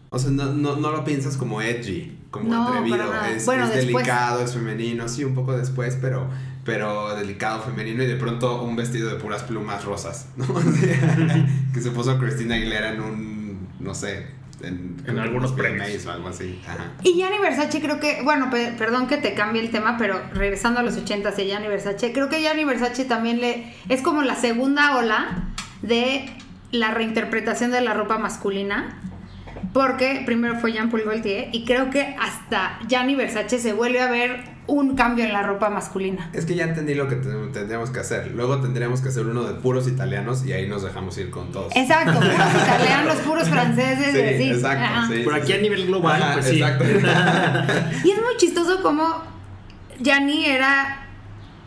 [0.09, 3.23] O sea, no, no, no lo piensas como edgy, como No, atrevido.
[3.25, 6.27] Es, Bueno, es delicado, es femenino, sí, un poco después, pero,
[6.67, 10.45] pero delicado, femenino y de pronto un vestido de puras plumas rosas, ¿no?
[10.53, 14.27] O sea, que se puso Cristina Aguilera en un, no sé,
[14.61, 16.05] en, En algunos unos premios.
[16.05, 16.59] O algo así.
[16.67, 16.91] Ajá.
[17.03, 20.79] Y Gianni Versace creo que, bueno, pe- perdón que te cambie el tema, pero regresando
[20.81, 24.35] a los 80 y Gianni Versace, creo que Gianni Versace también le es como la
[24.35, 25.45] segunda ola
[25.81, 26.29] de
[26.71, 28.99] la reinterpretación de la ropa masculina.
[29.73, 34.09] Porque primero fue Jean Paul Gaultier y creo que hasta Gianni Versace se vuelve a
[34.09, 36.29] ver un cambio en la ropa masculina.
[36.33, 38.31] Es que ya entendí lo que ten- tendríamos que hacer.
[38.35, 41.73] Luego tendríamos que hacer uno de puros italianos y ahí nos dejamos ir con todos.
[41.75, 44.49] Exacto, puros italianos, puros franceses, Sí, y así.
[44.57, 45.19] exacto, sí.
[45.23, 46.55] Por aquí a nivel global, Ajá, pues sí.
[46.61, 46.83] exacto.
[48.03, 49.07] Y es muy chistoso como
[50.01, 51.03] Gianni era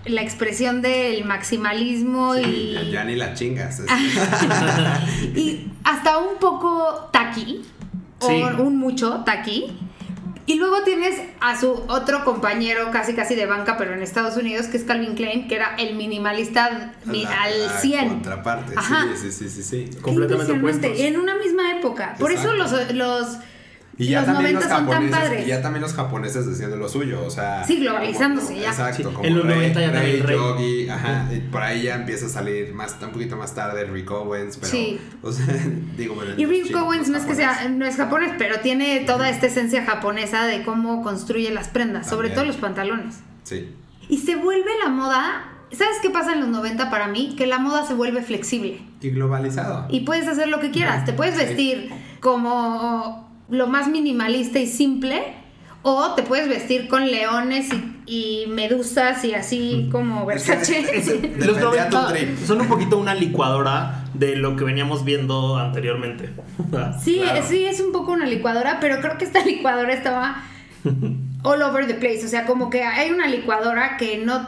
[0.05, 3.83] la expresión del maximalismo Sí, y, ya ni la chingas.
[5.35, 7.63] y hasta un poco taqui,
[8.21, 8.43] Sí.
[8.43, 9.73] o un mucho taqui.
[10.51, 14.67] Y luego tienes a su otro compañero casi casi de banca, pero en Estados Unidos,
[14.67, 18.09] que es Calvin Klein, que era el minimalista mi- La- al la 100.
[18.09, 19.07] Contraparte, Ajá.
[19.15, 20.99] sí, sí, sí, sí, Completamente opuestos.
[20.99, 22.17] En una misma época.
[22.19, 23.37] Por eso los, los,
[24.01, 27.23] Y ya los también 90 los japoneses, y ya también los japoneses haciendo lo suyo,
[27.27, 28.69] o sea, Sí, globalizándose como- ya.
[28.71, 30.37] Exacto, Sí, como en los Rey, 90 ya Rey, también Rey.
[30.37, 34.11] Yogi, ajá, y por ahí ya empieza a salir más un poquito más tarde Rick
[34.11, 34.99] Owens, pero Sí.
[35.23, 35.45] o sea,
[35.97, 39.01] digo, bueno, Y Rick chicos, Owens no es que sea, no es japonés, pero tiene
[39.01, 43.17] toda esta esencia japonesa de cómo construye las prendas, sobre todo los pantalones.
[43.45, 43.69] Sí.
[44.09, 45.45] Y se vuelve la moda.
[45.73, 47.35] ¿Sabes qué pasa en los 90 para mí?
[47.39, 48.81] Que la moda se vuelve flexible.
[49.01, 49.87] Y globalizado.
[49.89, 51.05] Y puedes hacer lo que quieras.
[51.05, 55.35] Te puedes vestir como lo más minimalista y simple.
[55.83, 57.69] O te puedes vestir con leones
[58.07, 60.81] y, y medusas y así como Versace.
[60.81, 62.39] Es- es- Los 90 trip.
[62.45, 66.31] son un poquito una licuadora de lo que veníamos viendo anteriormente.
[67.03, 67.43] Sí, Claro.
[67.49, 70.43] sí, es un poco una licuadora, pero creo que esta licuadora estaba
[71.43, 72.25] all over the place.
[72.25, 74.47] O sea, como que hay una licuadora que no.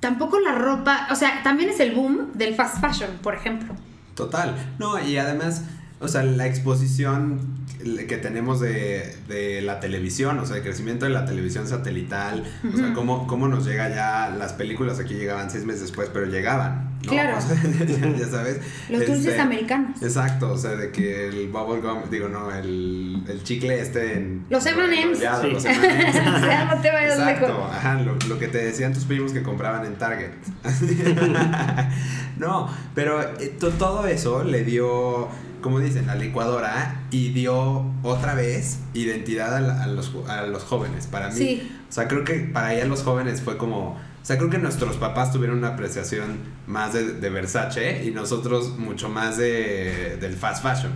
[0.00, 1.08] Tampoco la ropa.
[1.10, 3.74] O sea, también es el boom del fast fashion, por ejemplo.
[4.14, 4.54] Total.
[4.78, 5.64] No, y además,
[6.00, 7.60] o sea, la exposición
[8.08, 12.76] que tenemos de, de la televisión, o sea, el crecimiento de la televisión satelital, o
[12.76, 16.90] sea, cómo, cómo nos llega ya, las películas aquí llegaban seis meses después, pero llegaban.
[17.04, 17.12] ¿no?
[17.12, 17.36] Claro.
[17.38, 18.60] O sea, ya, ya sabes.
[18.90, 20.02] Los dulces Este, americanos.
[20.02, 24.44] Exacto, o sea, de que el bubble gum, digo, no, el, el chicle este en...
[24.50, 25.18] Los M&Ms.
[25.18, 25.50] Sí.
[25.50, 26.08] los M&Ms.
[26.14, 27.74] O sea, no te vayas Exacto, lejos.
[27.74, 30.32] ajá, lo, lo que te decían tus primos que compraban en Target.
[32.38, 35.28] no, pero eh, to- todo eso le dio,
[35.60, 40.62] como dicen, la licuadora y dio otra vez identidad a, la- a los, a los
[40.64, 41.06] jóvenes.
[41.06, 41.70] Para mí, Sí.
[41.88, 43.98] o sea, creo que para ella los jóvenes fue como...
[44.22, 48.78] O sea, creo que nuestros papás tuvieron una apreciación más de, de Versace y nosotros
[48.78, 50.92] mucho más de, del fast fashion.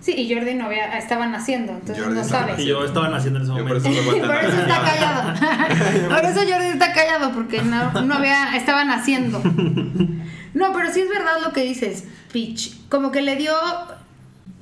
[0.00, 2.62] Sí, y Jordi no había, estaba naciendo, entonces Jordi no sabe.
[2.62, 3.88] Y yo estaba naciendo en ese Yo por momento.
[3.88, 6.08] eso Por eso está callado.
[6.10, 9.42] Por eso Jordi está callado, porque no, no había, estaba naciendo.
[10.54, 12.88] No, pero sí es verdad lo que dices, Peach.
[12.88, 13.52] Como que le dio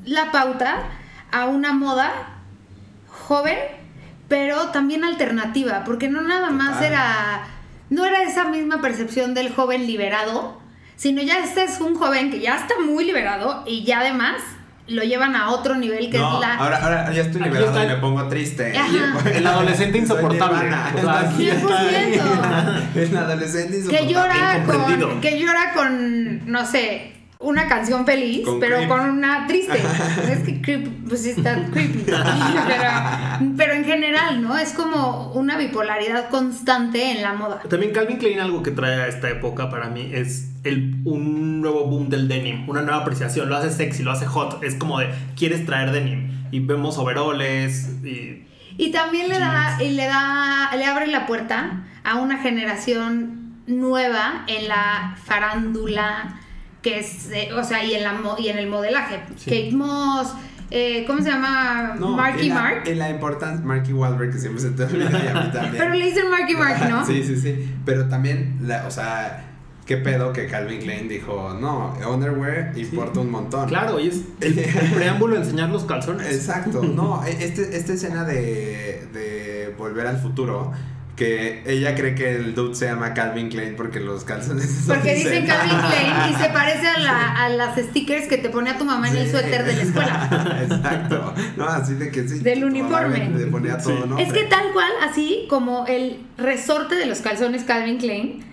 [0.05, 0.91] la pauta
[1.31, 2.11] a una moda
[3.09, 3.59] joven,
[4.29, 6.93] pero también alternativa, porque no nada más Total.
[6.93, 7.47] era,
[7.91, 10.61] no era esa misma percepción del joven liberado,
[10.97, 14.43] sino ya este es un joven que ya está muy liberado y ya además
[14.89, 16.57] lo llevan a otro nivel que no, es la...
[16.57, 18.77] ahora, ahora ya estoy liberado está y me pongo triste.
[18.77, 19.31] Ajá.
[19.35, 20.69] El adolescente insoportable.
[20.69, 22.83] O sea, aquí está 100%.
[22.97, 24.13] El adolescente que insoportable.
[24.13, 25.09] llora incomprendido.
[25.11, 28.89] con que llora con no sé una canción feliz Con pero creep.
[28.89, 29.79] con una triste.
[30.31, 32.05] Es que creep pues está creepy.
[32.07, 32.91] Pero,
[33.57, 37.61] pero en general no es como una bipolaridad constante en la moda.
[37.69, 41.87] También Calvin Klein algo que trae a esta época para mí es el, un nuevo
[41.87, 45.11] boom del denim, una nueva apreciación, lo hace sexy, lo hace hot, es como de
[45.37, 48.47] quieres traer denim y vemos overoles y
[48.79, 54.45] y también le da y le da le abre la puerta a una generación nueva
[54.47, 56.41] en la farándula
[56.83, 59.21] que es, eh, o sea, y en, la, mo- y en el modelaje.
[59.45, 60.35] Kate Moss,
[60.71, 61.95] eh, ¿cómo se llama?
[61.99, 62.83] Marky la, Mark.
[62.87, 65.11] Y la importante, Marky Wahlberg, que siempre se te olvida
[65.53, 65.75] también.
[65.79, 67.07] Pero le dicen Marky Mark, ¿no?
[67.07, 67.71] sí, sí, sí.
[67.85, 69.45] Pero también, la, o sea,
[69.87, 73.69] qué pedo que Calvin Klein dijo, no, underwear importa un montón.
[73.69, 76.27] Claro, y es el, el preámbulo de enseñar los calzones.
[76.35, 80.73] Exacto, no, e- este, esta escena de, de Volver al Futuro,
[81.23, 85.15] que ella cree que el dude se llama Calvin Klein porque los calzones son Porque
[85.15, 85.47] dicen.
[85.47, 88.85] Calvin Klein y se parece a, la- a las stickers que te pone a tu
[88.85, 90.59] mamá en el suéter de la escuela.
[90.63, 91.35] Exacto.
[91.57, 92.41] No, así de que sí.
[92.41, 93.31] Del uniforme.
[93.31, 94.09] Le ponía todo, Sí.
[94.09, 94.19] ¿no?
[94.19, 98.45] Es que tal cual, así como el resorte de los calzones Calvin Klein,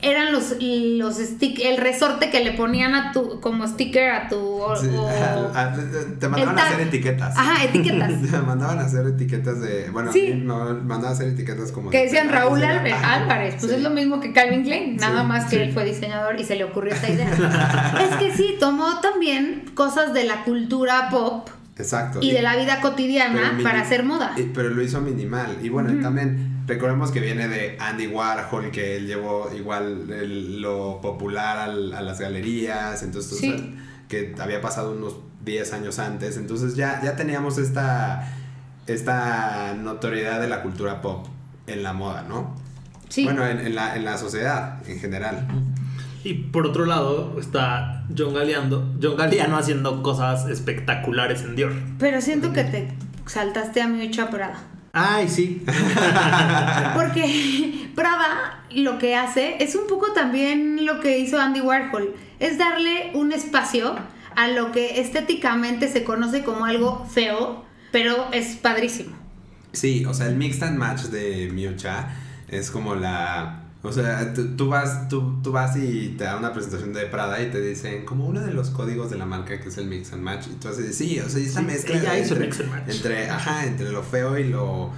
[0.00, 4.36] eran los, los stick, el resorte que le ponían a tu, como sticker a tu...
[4.36, 5.08] o- Sí, o-
[5.54, 7.36] al- al- te mandaban a hacer etiquetas.
[7.36, 8.12] Ajá, etiquetas.
[8.30, 9.90] Te mandaban a hacer etiquetas de.
[9.90, 10.34] Bueno, Sí.
[10.34, 11.90] no, mandaban a hacer etiquetas como.
[11.90, 13.76] Que de decían Raúl Ajá, Álvarez, pues sí.
[13.78, 16.64] es lo mismo que Calvin Klein, nada más que él fue diseñador y se le
[16.64, 17.28] ocurrió esta idea.
[18.10, 22.20] es que sí, tomó también cosas de la cultura pop Exacto.
[22.22, 24.32] y de la vida cotidiana para hacer moda.
[24.36, 25.58] y- pero lo hizo minimal.
[25.62, 31.00] Y bueno, también recordemos que viene de Andy Warhol, que él llevó igual el- lo
[31.00, 33.02] popular al- a las galerías.
[33.02, 33.50] Entonces, Sí.
[33.52, 33.66] o sea,
[34.08, 36.36] que había pasado unos 10 años antes.
[36.36, 38.28] Entonces ya, ya teníamos esta,
[38.86, 41.26] esta notoriedad de la cultura pop
[41.66, 42.54] en la moda, ¿no?
[43.08, 43.24] Sí.
[43.24, 45.46] Bueno, en, en la, en la sociedad en general.
[46.24, 51.72] Y por otro lado está John Galliano, John Galliano haciendo cosas espectaculares en Dior.
[51.98, 52.88] Pero siento que te
[53.26, 54.58] saltaste a mi hecho Prada.
[55.00, 55.62] Ay, sí.
[56.94, 62.58] Porque Prada lo que hace es un poco también lo que hizo Andy Warhol, es
[62.58, 63.96] darle un espacio
[64.36, 69.16] a lo que estéticamente se conoce como algo feo, pero es padrísimo.
[69.72, 72.08] Sí, o sea, el mix and match de Miucha
[72.48, 73.57] es como la...
[73.82, 77.40] O sea, tú, tú vas, tú, tú vas y te da una presentación de Prada
[77.40, 80.12] y te dicen como uno de los códigos de la marca que es el mix
[80.12, 80.46] and match.
[80.48, 82.70] Y tú haces, sí, o sea, y esa Sí, mezcla ella hizo entre, mix and
[82.70, 82.88] match.
[82.88, 84.90] entre, ajá, entre lo feo y lo...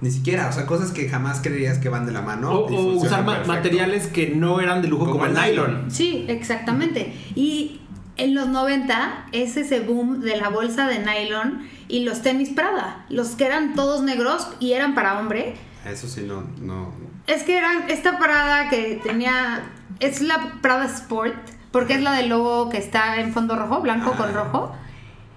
[0.00, 2.52] Ni siquiera, o sea, cosas que jamás creerías que van de la mano.
[2.52, 3.52] o usar ma- perfecto.
[3.52, 5.90] materiales que no eran de lujo Como como, el el nylon.
[5.90, 7.14] Sí, exactamente.
[7.36, 7.82] Y
[8.16, 13.04] en los 90 es ese boom de la bolsa de nylon y los tenis Prada,
[13.10, 15.54] los que eran todos negros y eran para hombre.
[15.86, 16.92] Eso sí, no, no...
[17.26, 19.62] Es que eran esta Prada que tenía,
[20.00, 21.34] es la Prada Sport,
[21.70, 24.32] porque es la del logo que está en fondo rojo, blanco con Ah.
[24.32, 24.72] rojo.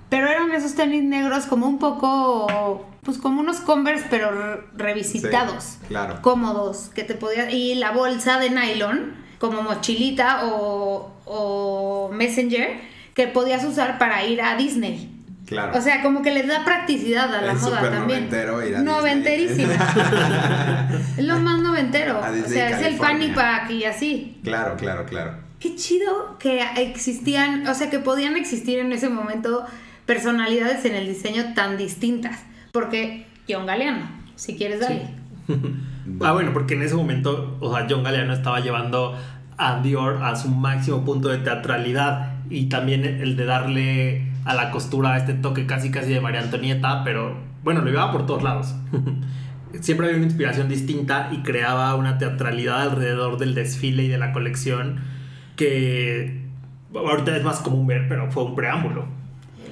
[0.09, 5.63] Pero eran esos tenis negros como un poco, pues como unos Converse, pero re- revisitados.
[5.63, 6.21] Sí, claro.
[6.21, 7.51] Cómodos, que te podías...
[7.51, 12.79] Y la bolsa de nylon, como mochilita o, o messenger,
[13.15, 15.11] que podías usar para ir a Disney.
[15.45, 15.77] Claro.
[15.77, 18.25] O sea, como que le da practicidad a la Es moda también.
[18.29, 18.95] noventero ir a Disney.
[18.95, 19.71] Noventerísimo.
[21.17, 22.23] es lo más noventero.
[22.23, 24.37] A O sea, es el fanny pack y así.
[24.43, 25.33] claro, claro, claro.
[25.59, 29.65] Qué chido que existían, o sea, que podían existir en ese momento
[30.05, 32.43] personalidades en el diseño tan distintas.
[32.71, 35.07] Porque John Galeano, si quieres, dale.
[36.21, 39.17] Ah, bueno, porque en ese momento, o sea, John Galliano estaba llevando
[39.57, 44.71] a Dior a su máximo punto de teatralidad y también el de darle a la
[44.71, 48.73] costura este toque casi casi de María Antonieta, pero bueno, lo llevaba por todos lados.
[49.81, 54.31] Siempre había una inspiración distinta y creaba una teatralidad alrededor del desfile y de la
[54.31, 55.01] colección
[55.57, 56.45] que
[56.93, 59.05] ahorita es más común ver, pero fue un preámbulo.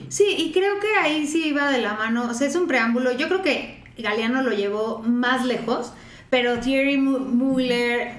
[0.10, 2.26] Sí, y creo que ahí sí iba de la mano.
[2.30, 3.12] O sea, es un preámbulo.
[3.18, 5.94] Yo creo que Galeano lo llevó más lejos,
[6.30, 8.14] pero Thierry Mu- Mugler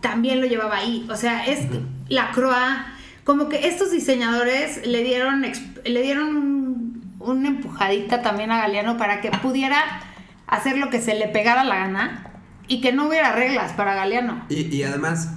[0.00, 1.06] también lo llevaba ahí.
[1.10, 1.66] O sea, es
[2.08, 2.54] la Croix.
[3.24, 5.42] Como que estos diseñadores le dieron,
[5.84, 9.82] le dieron un- una empujadita también a Galeano para que pudiera
[10.46, 12.26] hacer lo que se le pegara la gana
[12.66, 14.44] y que no hubiera reglas para Galeano.
[14.48, 15.32] Y, además,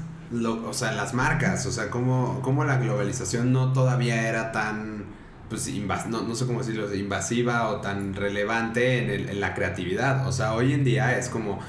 [0.66, 5.06] o sea, las marcas, o sea, cómo, cómo la globalización no todavía era tan,
[5.50, 9.54] pues, invas- no, no sé cómo decirlo, invasiva o tan relevante en, el- en la
[9.54, 10.28] creatividad.
[10.28, 11.60] O sea, hoy en día es como,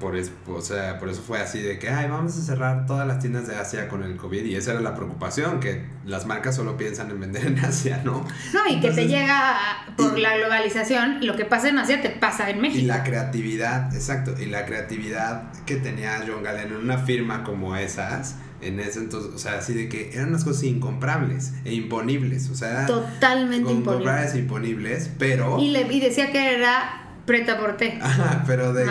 [0.00, 3.06] por, es- o sea, por eso fue así de que, ay, vamos a cerrar todas
[3.06, 4.44] las tiendas de Asia con el COVID.
[4.44, 8.24] Y esa era la preocupación, que las marcas solo piensan en vender en Asia, ¿no?
[8.52, 9.56] No, y que te llega
[9.96, 12.80] por y- la globalización, lo que pasa en Asia te pasa en México.
[12.80, 17.76] Y la creatividad, exacto, y la creatividad que tenía John Gallen en una firma como
[17.76, 22.48] esas, en ese entonces, o sea, así de que eran unas cosas incomprables e imponibles,
[22.50, 27.76] o sea, Totalmente incomprables e imponibles, pero, Y, le, y decía que era preta por
[27.76, 27.98] té.
[28.02, 28.90] Ajá, pero de,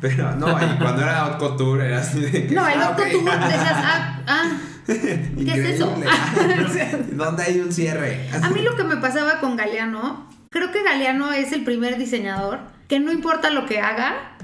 [0.00, 3.04] pero no, y cuando era haute couture era así de que, No, el ah, otro
[3.04, 3.10] ok.
[3.10, 4.60] tú decías, ah, ah.
[4.86, 5.70] Increíble.
[5.70, 5.96] es eso?
[7.12, 8.28] ¿Dónde hay un cierre?
[8.42, 12.60] A mí lo que me pasaba con Galeano, creo que Galeano es el primer diseñador
[12.86, 14.36] que no importa lo que haga,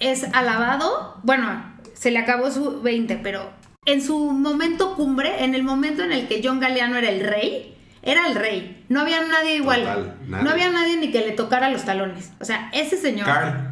[0.00, 1.20] es alabado.
[1.22, 1.64] Bueno,
[1.94, 3.48] se le acabó su 20, pero
[3.86, 7.76] en su momento cumbre, en el momento en el que John Galliano era el rey,
[8.02, 8.84] era el rey.
[8.88, 9.80] No había nadie igual.
[9.82, 10.44] Total, nadie.
[10.44, 12.32] No había nadie ni que le tocara los talones.
[12.40, 13.26] O sea, ese señor.
[13.26, 13.68] Carl.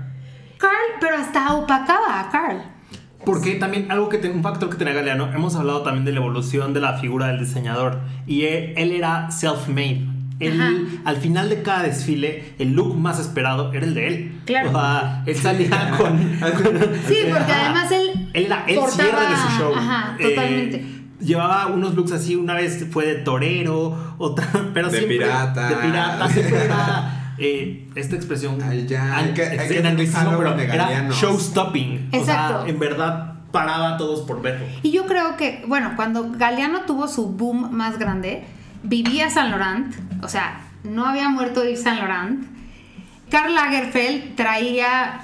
[0.59, 2.63] Carl, pero hasta opacaba a Carl.
[3.25, 6.73] Porque también algo que un factor que tenía Galeano, hemos hablado también de la evolución
[6.73, 10.07] de la figura del diseñador y él, él era self-made.
[10.41, 10.71] Él, Ajá.
[11.05, 14.41] al final de cada desfile, el look más esperado era el de él.
[14.47, 14.71] Claro.
[14.71, 16.19] O sea, él salía con.
[17.07, 18.31] Sí, porque además él.
[18.33, 19.75] Él era el cierre de su show.
[19.77, 20.85] Ajá, Eh, totalmente.
[21.21, 25.19] Llevaba unos looks así, una vez fue de torero, otra, pero De siempre.
[25.19, 25.69] pirata.
[25.69, 27.33] De pirata, siempre era.
[27.39, 28.59] eh, esta expresión.
[28.63, 31.13] Ay, ya, hay que- hay es que en anglicismo, dejarlo pero de era Galeano.
[31.15, 32.09] show stopping.
[32.13, 32.63] O Exacto.
[32.63, 34.67] sea, en verdad paraba a todos por verlo.
[34.83, 38.45] Y yo creo que, bueno, cuando Galeano tuvo su boom más grande,
[38.83, 42.45] vivía San Laurent, o sea, no había muerto Yves Saint Laurent.
[43.31, 45.21] Karl Lagerfeld traía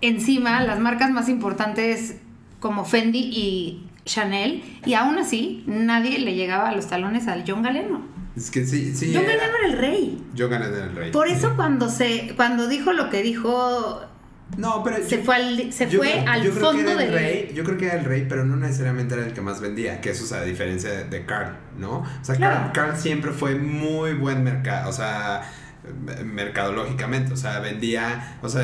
[0.00, 2.16] encima las marcas más importantes
[2.60, 7.62] como Fendi y Chanel, y aún así nadie le llegaba a los talones al John
[7.62, 8.06] Galeno.
[8.36, 9.12] Es que sí, sí.
[9.14, 10.24] John era- Galeno era el rey.
[10.34, 11.10] Yo gané el rey.
[11.12, 14.00] Por eso cuando se cuando dijo lo que dijo
[14.58, 16.98] No, pero se yo- fue al se yo fue al yo que fondo era el
[16.98, 19.60] del rey, yo creo que era el rey, pero no necesariamente era el que más
[19.60, 21.98] vendía, que eso es a diferencia de, de Carl, ¿no?
[22.00, 22.56] O sea, Claro.
[22.56, 25.42] Carl, Carl siempre fue muy buen mercado, o sea,
[26.18, 28.62] eh, mercadológicamente, o sea, vendía, o sea,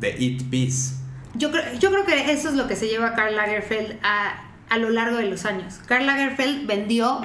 [0.00, 0.94] de Eat Peace.
[1.34, 4.49] Yo creo, yo creo que eso es lo que se lleva a Karl Lagerfeld a,
[4.70, 5.80] a lo largo de los años.
[5.86, 7.20] Karl Lagerfeld vendió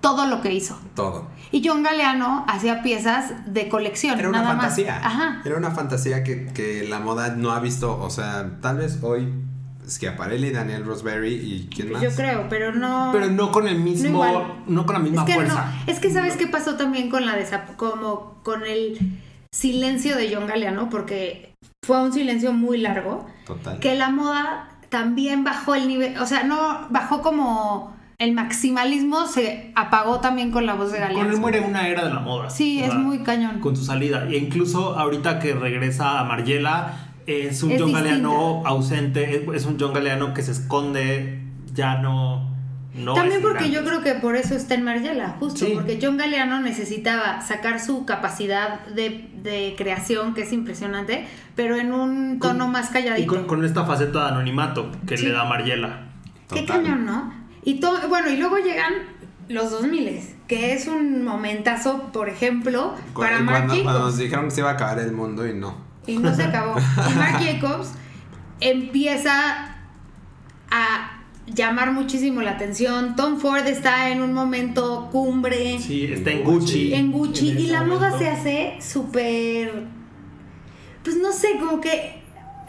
[0.00, 0.78] todo lo que hizo.
[0.94, 1.28] Todo.
[1.50, 4.18] Y John Galliano hacía piezas de colección.
[4.18, 4.94] Era una nada fantasía.
[4.96, 5.04] Más.
[5.04, 5.42] Ajá.
[5.44, 9.28] Era una fantasía que, que la moda no ha visto, o sea, tal vez hoy
[9.88, 12.02] Schiaparelli, Daniel Roseberry y quién más.
[12.02, 13.08] Yo creo, pero no.
[13.12, 14.08] Pero no con el mismo.
[14.08, 14.62] igual.
[14.66, 15.64] No, con la misma es que fuerza.
[15.86, 15.92] no.
[15.92, 18.98] Es que sabes qué pasó también con la desa- como con el
[19.50, 21.54] silencio de John Galliano, porque
[21.84, 23.26] fue un silencio muy largo.
[23.46, 23.80] Total.
[23.80, 29.70] que la moda también bajó el nivel, o sea, no bajó como el maximalismo se
[29.76, 31.30] apagó también con la voz de Con Galeano.
[31.30, 32.50] él muere una era de la moda.
[32.50, 33.60] Sí, es muy cañón.
[33.60, 34.26] Con su salida.
[34.28, 36.94] E incluso ahorita que regresa a Margiela,
[37.26, 38.00] es un Es John distinta.
[38.00, 39.36] Galeano ausente.
[39.36, 41.42] Es, es un John Galeano que se esconde.
[41.74, 42.56] Ya no.
[42.94, 43.74] No También porque grande.
[43.76, 45.72] yo creo que por eso está en Margiela, justo, Sí.
[45.74, 51.92] porque John Galeano necesitaba sacar su capacidad de, de creación, que es impresionante, pero en
[51.92, 53.34] un tono Con- más Y calladito.
[53.34, 55.26] con, con esta faceta de anonimato que Sí.
[55.26, 56.06] le da Margiela.
[56.52, 56.82] Qué Total.
[56.82, 57.32] cañón, ¿no?
[57.62, 58.94] Y todo, bueno, y luego llegan
[59.48, 64.04] los 2000 que es un momentazo, por ejemplo, Cu- para cuando, Marc cuando Jacobs.
[64.06, 65.76] nos dijeron que se iba a acabar el mundo y no.
[66.06, 66.74] Y no se acabó.
[66.78, 67.92] Y Marc Jacobs
[68.60, 69.76] empieza
[70.70, 71.17] a
[71.54, 73.16] llamar muchísimo la atención.
[73.16, 76.94] Tom Ford está en un momento cumbre Sí, está en Gucci.
[76.94, 79.84] en Gucci en y la moda se hace súper...
[81.04, 82.22] Pues no sé, como que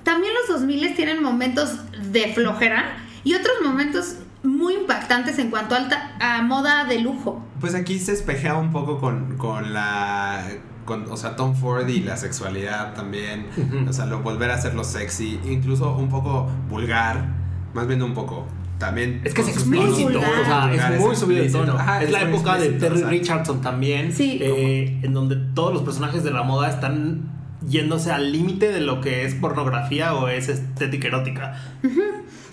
[0.03, 1.79] también los 2000 tienen momentos
[2.11, 7.43] de flojera y otros momentos muy impactantes en cuanto a, alta- a moda de lujo.
[7.59, 10.45] Pues aquí se espejea un poco con, con la.
[10.85, 13.47] Con, o sea, Tom Ford y la sexualidad también.
[13.87, 15.39] O sea, lo, volver a hacerlo sexy.
[15.45, 17.27] Incluso un poco vulgar.
[17.73, 18.47] Más bien un poco.
[18.79, 19.21] También.
[19.25, 21.73] Es que es explícito, o sea, es muy subido de tono.
[21.73, 24.39] Ajá, es la época de Terry o sea, Richardson también, Sí.
[24.41, 27.29] eh, en donde todos los personajes de la moda están
[27.67, 31.61] yéndose al límite de lo que es pornografía o es estética erótica.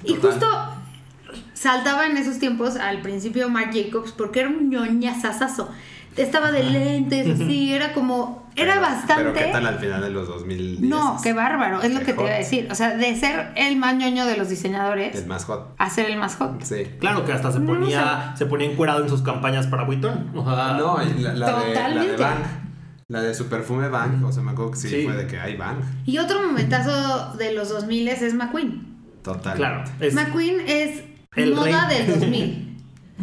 [0.04, 0.46] Y justo
[1.54, 5.70] saltaba en esos tiempos al principio Marc Jacobs porque era un ñoñazazazo.
[6.16, 8.46] Estaba de lentes, así, era como.
[8.56, 9.14] Era pero- bastante.
[9.24, 10.80] Pero ¿qué tal al final de los 2010?
[10.80, 12.68] No, qué bárbaro, es lo que te iba a decir.
[12.70, 15.74] O sea, de ser el más ñoño de los diseñadores El más hot.
[15.76, 16.62] a ser el más hot.
[16.62, 16.86] Sí.
[16.98, 20.30] Claro que hasta se No, ponía, se ponía encuerado en sus campañas para Vuitton.
[20.34, 22.16] O sea, No, la, la de, la de.
[22.16, 22.38] Bang.
[23.08, 24.24] La de su perfume Bang.
[24.24, 25.04] O sea, me acuerdo que sí, Sí.
[25.04, 25.76] fue de que hay Bang.
[26.06, 28.96] Y otro momentazo de los 2000 es McQueen.
[29.22, 29.54] Total.
[29.56, 29.84] claro.
[30.00, 31.02] Es, McQueen es
[31.34, 31.98] El moda rey.
[32.06, 32.62] del 2000.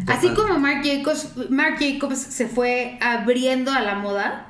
[0.08, 4.48] Así como Marc Jacobs, Marc Jacobs se fue abriendo a la moda,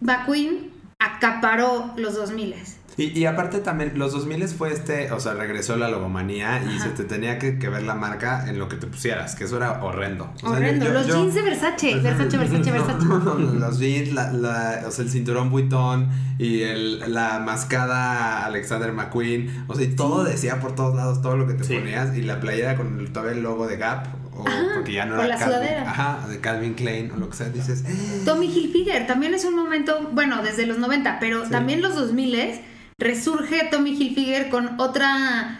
[0.00, 2.54] McQueen acaparó los 2000
[2.96, 6.90] Y, y aparte también, los 2000 fue este, o sea, regresó la logomanía y se
[6.90, 9.82] te tenía que, que ver la marca en lo que te pusieras, que eso era
[9.82, 10.30] horrendo.
[10.36, 10.84] O sea, Horrendo.
[10.86, 13.04] yo- los yo- jeans de Versace, Versace, Versace, Versace.
[13.06, 17.38] No, no, no, los jeans, la, la- o sea, el cinturón Vuitton y el, la
[17.38, 21.64] mascada Alexander McQueen, o sea, y todo decía por todos lados, todo lo que te
[21.64, 21.76] Sí.
[21.76, 24.06] ponías y la playera con el, todavía el logo de Gap,
[24.42, 25.90] o porque ya no era la Calvin, sudadera.
[25.90, 28.22] ajá, de Calvin Klein o lo que sea, dices, "Eh".
[28.24, 31.50] Tommy Hilfiger también es un momento, bueno, desde los 90, pero Sí.
[31.50, 32.60] también los 2000
[32.98, 35.58] resurge Tommy Hilfiger con otra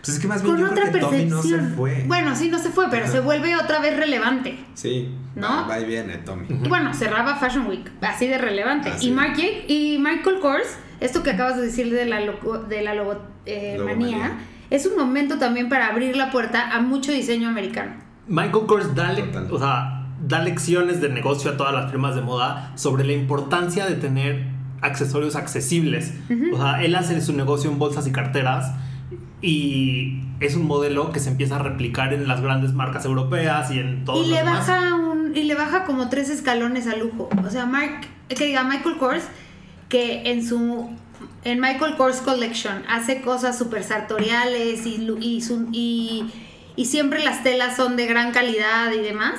[0.00, 1.60] pues es que más bien con yo otra creo que Tommy percepción.
[1.62, 2.04] no se fue.
[2.06, 3.12] Bueno, sí, no se fue, pero Ajá.
[3.12, 4.58] se vuelve otra vez relevante.
[4.74, 5.66] sí, ¿no?
[5.68, 6.46] va, y viene Tommy.
[6.48, 8.90] Y bueno, cerraba Fashion Week, así de relevante.
[8.90, 9.08] Así.
[9.08, 10.68] Y, Marc Jake- y Michael Kors,
[11.00, 14.38] esto que acabas de decir de la, loco- de la logo, eh, manía,
[14.70, 17.92] es un momento también para abrir la puerta a mucho diseño americano.
[18.28, 22.20] Michael Kors da, le- o sea, da lecciones de negocio a todas las firmas de
[22.22, 24.46] moda sobre la importancia de tener
[24.80, 26.12] accesorios accesibles.
[26.52, 28.72] O sea, él hace su negocio en bolsas y carteras
[29.40, 33.78] y es un modelo que se empieza a replicar en las grandes marcas europeas y
[33.78, 34.66] en todos Y los le demás.
[34.66, 37.28] baja un y le baja como tres escalones a lujo.
[37.46, 39.24] O sea, Mark, que diga Michael Kors
[39.88, 40.90] que en su
[41.44, 46.26] en Michael Kors Collection hace cosas súper sartoriales y, y, su- y,
[46.78, 49.34] y siempre las telas son de gran calidad y demás.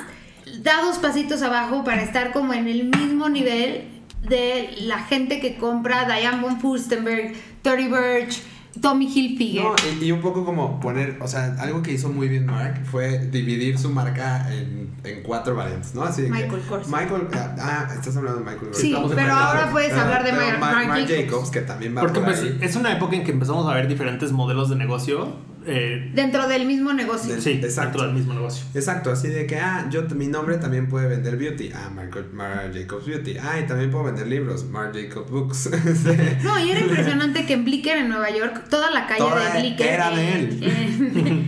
[0.62, 3.88] Da dos pasitos abajo para estar como en el mismo nivel
[4.28, 7.32] de la gente que compra Diane von Furstenberg,
[7.62, 8.42] Tory Burch,
[8.82, 9.62] Tommy Hilfiger.
[9.64, 12.82] No, y, y un poco como poner, o sea, algo que hizo muy bien Mark
[12.90, 16.02] fue dividir su marca en, en cuatro variantes, ¿no?
[16.02, 16.88] Así Michael Kors.
[16.88, 18.78] Michael, ah, ah, estás hablando de Michael Kors.
[18.78, 19.72] Sí, Estamos pero ahora Kors.
[19.72, 21.10] puedes Pero- hablar de Marc Jacobs.
[21.10, 22.58] Jacobs, que también va Porque por pues, ahí.
[22.60, 25.48] es una época en que empezamos a ver diferentes modelos de negocio.
[25.66, 27.32] Eh, Dentro del mismo negocio.
[27.34, 27.82] Del- sí, exacto.
[27.98, 28.64] dentro del mismo negocio.
[28.74, 31.70] Exacto, así de que, ah, yo, mi nombre también puede vender beauty.
[31.74, 33.36] Ah, Marc, Marc Jacobs Beauty.
[33.38, 34.64] Ah, y también puedo vender libros.
[34.64, 35.70] Marc Jacobs Books.
[36.00, 36.16] Sí.
[36.42, 39.60] No, y era impresionante que en Blicker, en Nueva York, toda la calle Toda de
[39.60, 39.86] Blicker.
[39.86, 40.58] era de eh, él.
[40.62, 41.44] eh,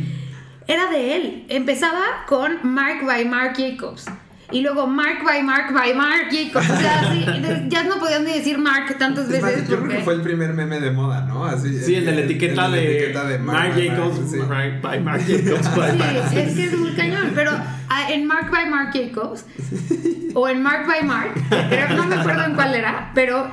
[0.68, 1.46] era de él.
[1.48, 4.06] Empezaba con Mark by Mark Jacobs.
[4.52, 6.68] Y luego Mark by Mark by Mark Jacobs.
[6.70, 7.24] O sea, así,
[7.68, 9.68] ya no podían ni decir Mark tantas más, veces.
[9.68, 11.44] yo creo que fue el primer meme de moda, ¿no?
[11.46, 14.38] Así, Sí, el de la etiqueta, el de, etiqueta de Marc- Jacobs, sí.
[14.82, 15.76] By Marc Jacobs.
[15.76, 15.98] by.
[16.30, 17.32] Sí, es que es muy cañón.
[17.34, 17.52] Pero
[17.88, 19.44] ah, en Mark by Mark Jacobs
[20.34, 23.48] o en Mark by Mark, creo, no me acuerdo en cuál era, pero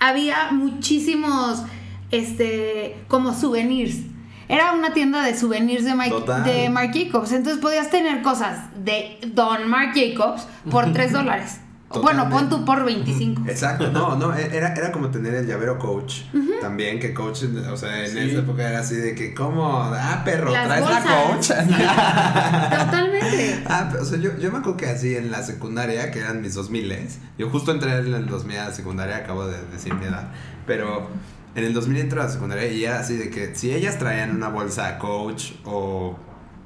[0.00, 1.62] había muchísimos
[2.10, 3.98] este como souvenirs.
[4.52, 7.32] Era una tienda de souvenirs de, Mike- de Marc Jacobs.
[7.32, 11.58] Entonces podías tener cosas de Don Marc Jacobs por 3 dólares.
[12.02, 13.42] Bueno, pon tú por 25.
[13.48, 16.22] Exacto, no, no, e-, era, era como tener el llavero coach
[16.62, 18.18] también, que coach, o sea, en Sí.
[18.30, 19.78] esa época era así de que, ¿cómo?
[19.78, 21.48] Ah, perro, Las ¿traes la coach?
[22.86, 23.62] Totalmente.
[23.68, 26.40] ah, pero, o sea, yo, yo me acuerdo que así en la secundaria, que eran
[26.40, 26.82] mis 2000
[27.38, 30.28] yo justo entré en el 2000 a la secundaria, acabo de decir mi edad,
[30.66, 31.08] pero
[31.54, 34.34] en el 2000 entré a la secundaria y era así de que si ellas traían
[34.34, 36.18] una bolsa coach o...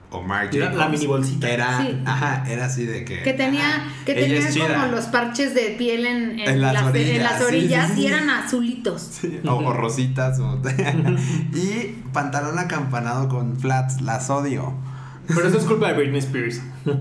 [0.09, 1.51] O Marc Era la Jacobs, mini bolsita.
[1.51, 1.99] Era, Sí.
[2.07, 3.23] ajá, era así de que.
[3.25, 6.83] Que tenía, ajá, que tenía como los parches de piel en, en En las las,
[6.85, 8.01] en orillas, las sí, orillas sí, sí.
[8.03, 9.03] y eran azulitos.
[9.03, 10.39] Sí, o, o rositas.
[10.39, 10.63] o-
[11.53, 14.75] y pantalón acampanado con flats, las odio.
[15.27, 16.61] Pero eso es culpa de Britney Spears.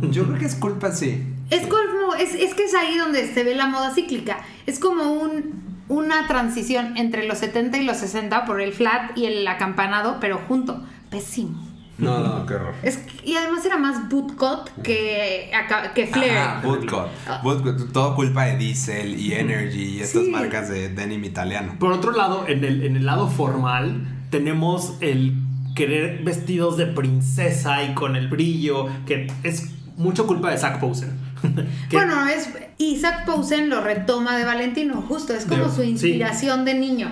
[0.09, 1.23] Yo creo que es culpa, sí.
[1.51, 4.39] Es como, es, es que es ahí donde se ve la moda cíclica.
[4.65, 9.25] Es como un, una transición entre los 70 y los 60 por el flat y
[9.25, 10.83] el acampanado, pero junto.
[11.09, 11.63] Pésimo.
[11.97, 12.73] No, no, qué horror.
[12.83, 15.49] Es, que- y además era más bootcut que,
[15.93, 16.37] que flare.
[16.37, 17.07] Ajá, Bootcut.
[17.41, 20.29] Bootcut, Todo culpa de Diesel y Energy y estas Sí.
[20.29, 21.75] marcas de denim italiano.
[21.79, 25.35] Por otro lado, en el, en el lado formal, tenemos el
[25.73, 31.17] querer vestidos de princesa y con el brillo, que es mucho culpa de Zach Posen.
[31.91, 35.89] Bueno, es Isaac Posen lo retoma de Valentino, justo, es como De- su sí.
[35.89, 37.09] inspiración de niño.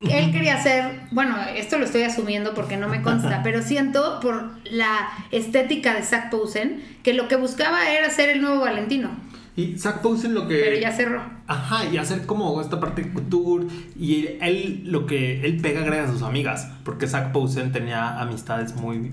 [0.00, 4.50] Él quería ser, bueno, esto lo estoy asumiendo porque no me consta, pero siento por
[4.70, 9.10] la estética de Zach Posen que lo que buscaba era ser el nuevo Valentino,
[9.56, 10.56] y Zach Posen lo que...
[10.62, 11.22] pero ya cerró.
[11.46, 13.66] Ajá, y hacer como esta parte de couture.
[13.98, 16.68] Y él lo que él pega gracias a sus amigas.
[16.84, 19.12] Porque Zach Posen tenía amistades muy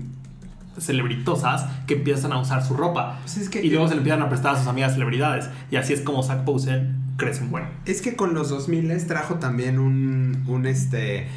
[0.78, 3.18] celebritosas que empiezan a usar su ropa.
[3.22, 5.48] Pues es que- y luego se le empiezan a prestar a sus amigas celebridades.
[5.70, 7.66] Y así es como Zach Posen crece en bueno.
[7.86, 11.28] Es que con los 2000 trajo también un, un este...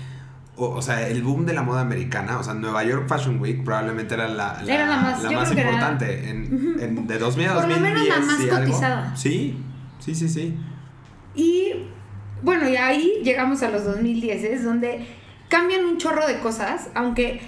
[0.60, 3.64] O, o sea, el boom de la moda americana, o sea, Nueva York Fashion Week
[3.64, 6.30] probablemente era la, la, Era la más- que era- importante.
[6.32, 8.58] En, en- de 2000 a Por lo 2010 menos la más y algo.
[8.72, 9.16] cotizada.
[9.16, 9.58] Sí,
[10.00, 10.58] sí, sí, sí.
[11.36, 11.74] Y
[12.42, 15.06] bueno, y ahí llegamos a los 2010, donde
[15.48, 17.40] cambian un chorro de cosas, aunque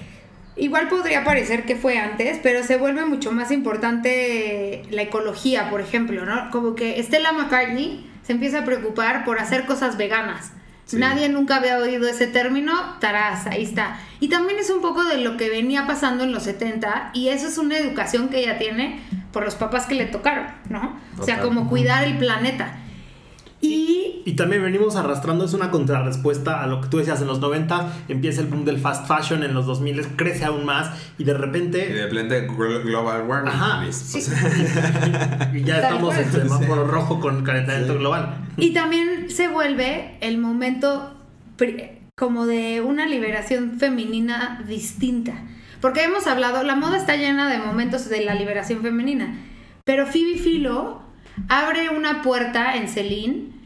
[0.60, 5.82] igual podría parecer que fue antes, pero se vuelve mucho más importante la ecología, por
[5.82, 6.52] ejemplo, ¿no?
[6.52, 10.52] Como que Stella McCartney se empieza a preocupar por hacer cosas veganas.
[10.86, 10.98] Sí.
[10.98, 14.00] Nadie nunca había oído ese término, tarás, ahí está.
[14.20, 17.48] Y también es un poco de lo que venía pasando en los 70 y eso
[17.48, 19.02] es una educación que ella tiene
[19.32, 21.00] por los papás que le tocaron, ¿no?
[21.20, 22.79] O sea, como cuidar el planeta.
[23.62, 27.40] Y Y también venimos arrastrando, es una contrarrespuesta a lo que tú decías en los
[27.40, 31.32] 90, empieza el boom del fast fashion, en los 2000 crece aún más y de
[31.32, 33.52] Y repente de repente glo- Global Warming.
[33.52, 33.84] Ajá.
[33.92, 34.20] Sí.
[34.20, 36.26] O sea, y ya Tal estamos cual.
[36.26, 36.92] en semáforo Sí.
[36.92, 38.00] rojo con calentamiento Sí.
[38.00, 38.36] global.
[38.58, 41.16] Y también se vuelve el momento
[42.16, 45.34] como de una liberación femenina distinta.
[45.82, 49.36] Porque hemos hablado, la moda está llena de momentos de la liberación femenina.
[49.86, 51.02] Pero Phoebe Philo
[51.48, 53.60] abre una puerta en Celine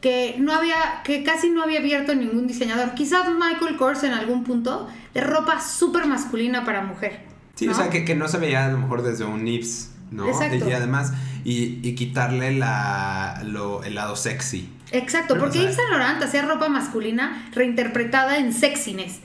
[0.00, 2.94] que no había, que casi no había abierto ningún diseñador.
[2.94, 7.20] Quizás Michael Kors en algún punto de ropa súper masculina para mujer.
[7.54, 7.72] Sí, ¿no?
[7.72, 10.26] o sea, que, que no se veía a lo mejor desde un Nips, ¿no?
[10.26, 10.68] Exacto.
[10.68, 11.12] Y además,
[11.44, 14.68] y, y quitarle la, lo, el lado sexy.
[14.90, 19.20] Exacto, porque Yves Saint Laurent hacía ropa masculina reinterpretada en sexiness.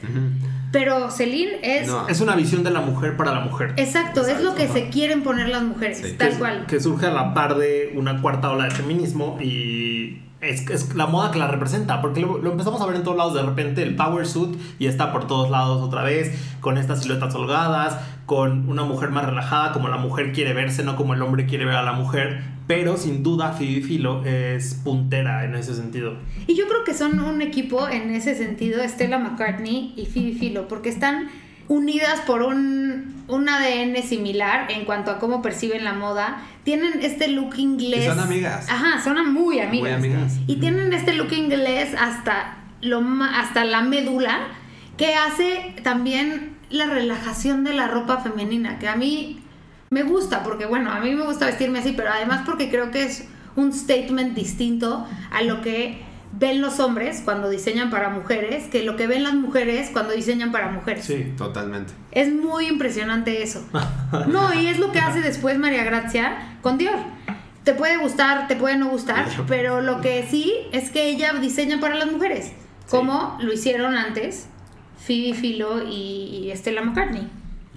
[0.77, 1.87] Pero Celine es...
[1.87, 2.07] No.
[2.07, 3.73] Es una visión de la mujer para la mujer.
[3.77, 4.83] Exacto, es lo que Exacto.
[4.85, 6.15] se quieren poner las mujeres, Sí.
[6.17, 6.65] tal que, cual.
[6.67, 11.07] que surge a la par de una cuarta ola de feminismo y es, es la
[11.07, 13.81] moda que la representa, porque lo, lo empezamos a ver en todos lados de repente,
[13.81, 17.97] el power suit y está por todos lados otra vez, con estas siluetas holgadas,
[18.27, 21.65] con una mujer más relajada, como la mujer quiere verse, no como el hombre quiere
[21.65, 26.17] ver a la mujer, pero sin duda Phoebe Philo es puntera en ese sentido.
[26.47, 30.67] Y yo creo que son un equipo en ese sentido, Stella McCartney y Phoebe Philo,
[30.67, 31.29] porque están
[31.69, 36.41] unidas por un, un ADN similar en cuanto a cómo perciben la moda.
[36.63, 38.03] Tienen este look inglés.
[38.03, 38.69] Y son amigas.
[38.69, 39.99] Ajá, son muy amigas.
[39.99, 40.37] Muy amigas.
[40.45, 43.01] Y tienen este look inglés hasta, lo,
[43.33, 44.39] hasta la médula,
[44.97, 49.39] que hace también la relajación de la ropa femenina, que a mí
[49.89, 53.03] me gusta, porque bueno, a mí me gusta vestirme así, pero además porque creo que
[53.03, 58.83] es un statement distinto a lo que ven los hombres cuando diseñan para mujeres, que
[58.83, 61.05] lo que ven las mujeres cuando diseñan para mujeres.
[61.05, 61.33] Sí.
[61.37, 61.93] Totalmente.
[62.11, 63.65] Es muy impresionante eso.
[64.27, 66.97] No, y es lo que hace después María Gracia con Dior.
[67.65, 71.81] Te puede gustar, te puede no gustar, pero lo que sí es que ella diseña
[71.81, 72.53] para las mujeres,
[72.89, 74.47] como lo hicieron antes
[75.05, 77.27] Phoebe Philo y, y Stella McCartney.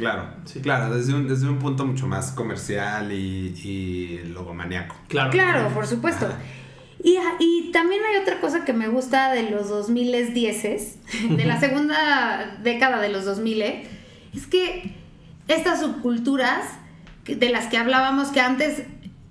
[0.01, 0.61] Claro, Sí.
[0.61, 4.97] claro, desde un, desde un punto mucho más comercial y, y logomaniaco.
[5.09, 5.31] Claro.
[5.31, 6.29] Claro, por supuesto.
[7.03, 10.99] Y, y también hay otra cosa que me gusta de los 2010,
[11.37, 14.95] de la segunda década de los 2000, es que
[15.49, 16.65] estas subculturas
[17.27, 18.83] de las que hablábamos que antes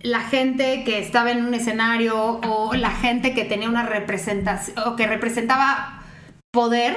[0.02, 4.96] la gente que estaba en un escenario o la gente que tenía una representación o
[4.96, 6.04] que representaba
[6.52, 6.96] poder,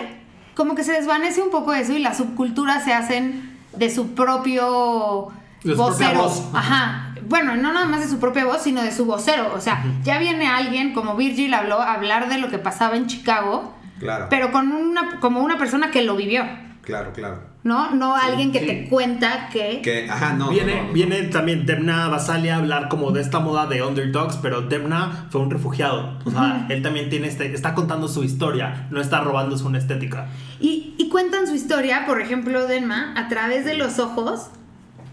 [0.55, 5.29] como que se desvanece un poco eso y las subculturas se hacen de su propio
[5.65, 6.23] De su vocero.
[6.23, 6.49] voz.
[6.53, 7.15] Ajá.
[7.29, 9.53] Bueno, no nada más de su propia voz, sino de su vocero.
[9.55, 13.07] O sea, ya viene alguien, como Virgil habló, a hablar de lo que pasaba en
[13.07, 14.27] Chicago, Claro.
[14.29, 16.45] pero con una, como una persona que lo vivió,
[16.83, 17.39] Claro, claro.
[17.63, 17.93] ¿no?
[17.95, 18.67] No alguien que sí.
[18.67, 19.81] te cuenta que...
[19.83, 20.49] Que, ajá, no.
[20.49, 20.93] viene, no, no.
[20.93, 25.41] viene también Demna Basalia a hablar como de esta moda de underdogs, pero Demna fue
[25.43, 26.19] un refugiado.
[26.25, 30.27] O sea, él también tiene este, está contando su historia, no está robándose una estética.
[30.59, 34.49] Y cuentan su historia, por ejemplo, Denma, a través de los ojos,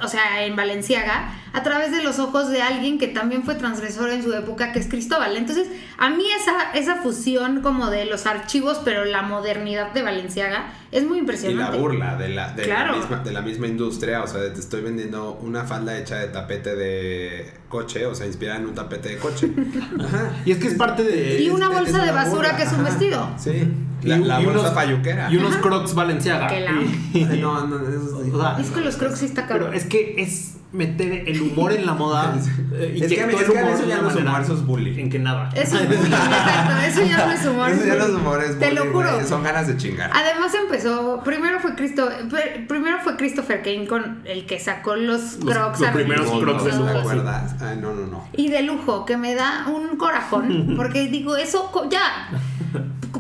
[0.02, 4.10] o sea, en Valenciaga, a través de los ojos de alguien que también fue transgresor
[4.10, 5.36] en su época, que es Cristóbal.
[5.38, 10.72] Entonces, a mí esa, esa fusión como de los archivos, pero la modernidad de Valenciaga,
[10.92, 11.76] es muy Y impresionante.
[11.78, 12.94] la burla de la, de, Claro.
[12.94, 16.28] la misma, de la misma industria, o sea, te estoy vendiendo una falda hecha de
[16.28, 19.52] tapete de coche, o sea, inspirada en un tapete de coche.
[20.00, 20.32] Ajá.
[20.46, 21.42] Y es que es parte de.
[21.44, 22.90] Y una es- es bolsa de basura burla, que es un ajá.
[22.90, 23.30] vestido.
[23.38, 23.72] Sí.
[24.04, 25.32] La, y- la y bolsa unos- falluquera.
[25.32, 26.48] Y unos crocs Valenciaga.
[26.48, 26.72] Que la-
[27.14, 29.76] Y- no, no, eso es- O sea, Es que los crocs sí está Pero cabrón.
[29.76, 32.36] es que es meter el humor en la moda.
[32.74, 34.42] eh, Es que a mí- es el que a mí eso ya no es humor,
[34.42, 35.00] eso es bullying.
[35.00, 35.50] En que nada.
[35.56, 36.78] Eso es bullying, exacto.
[36.88, 37.70] Eso ya no es humor.
[37.72, 39.28] Eso ya no es humor, es Te lo juro.
[39.28, 40.12] Son ganas de chingar.
[40.14, 45.36] Además empezó, primero fue Cristo, pr- primero fue Christopher Kane con el que sacó los
[45.44, 46.98] Los- crocs los primeros crocs de ¿Te lujo, sí.
[47.00, 47.56] acuerdas?
[47.62, 48.28] Ay, no, no, no.
[48.34, 52.30] Y de lujo, que me da un corajón, porque digo, eso ya,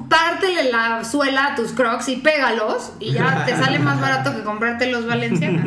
[0.07, 4.43] pártele la suela a tus crocs y pégalos, y ya te sale más barato que
[4.43, 5.63] comprarte los Valenciaga.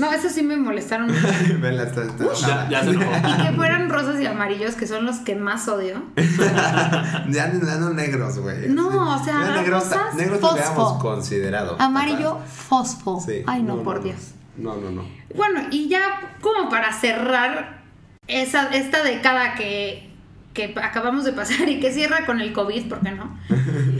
[0.00, 1.28] No, eso sí me molestaron mucho.
[1.60, 3.10] Vela, está, está Ya, ya se enojó.
[3.28, 6.02] Y que fueran rosas y amarillos, que son los que más odio.
[7.30, 8.68] Ya no negros, güey.
[8.68, 10.98] No, o sea, Ya negros, rosas, negros fosfo.
[10.98, 11.76] considerado.
[11.78, 13.20] Amarillo fosfo.
[13.20, 13.42] Sí.
[13.46, 14.02] Ay, no, No, por no.
[14.02, 14.16] Dios.
[14.56, 15.04] No, no, no.
[15.34, 17.82] Bueno, y ya como para cerrar
[18.26, 20.09] esa, esta década que,
[20.52, 23.38] que acabamos de pasar y que cierra con el COVID, ¿por qué no?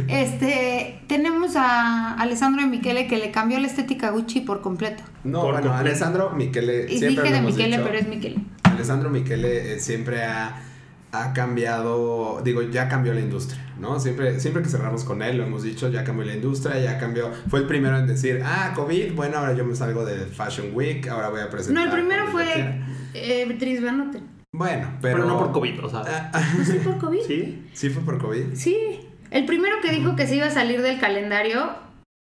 [0.09, 5.03] Este, tenemos a Alessandro de Michele que le cambió la estética a Gucci por completo.
[5.25, 5.89] No, Por bueno, completo.
[5.91, 6.87] Alessandro Michele.
[6.93, 7.89] Y siempre dije lo de hemos Michele, dicho.
[7.89, 8.37] pero es Michele.
[8.65, 10.61] Alessandro Michele eh, siempre ha,
[11.13, 14.01] ha cambiado, digo, ya cambió la industria, ¿no?
[14.01, 17.31] Siempre, siempre que cerramos con él, lo hemos dicho, ya cambió la industria, ya cambió.
[17.49, 21.07] Fue el primero en decir, ah, COVID, bueno, ahora yo me salgo de Fashion Week,
[21.09, 21.85] ahora voy a No, presentar.
[21.85, 22.87] el primero fue quiera".
[23.15, 24.40] eh, Dries Van Noten.
[24.61, 25.17] Bueno, pero.
[25.17, 26.03] Pero no por COVID, o sea.
[26.07, 27.21] Ah, ah, ¿No sí por COVID?
[27.27, 27.67] ¿Sí?
[27.73, 28.55] ¿Sí fue por COVID?
[28.55, 28.77] Sí.
[29.31, 31.71] El primero que dijo que se iba a salir del calendario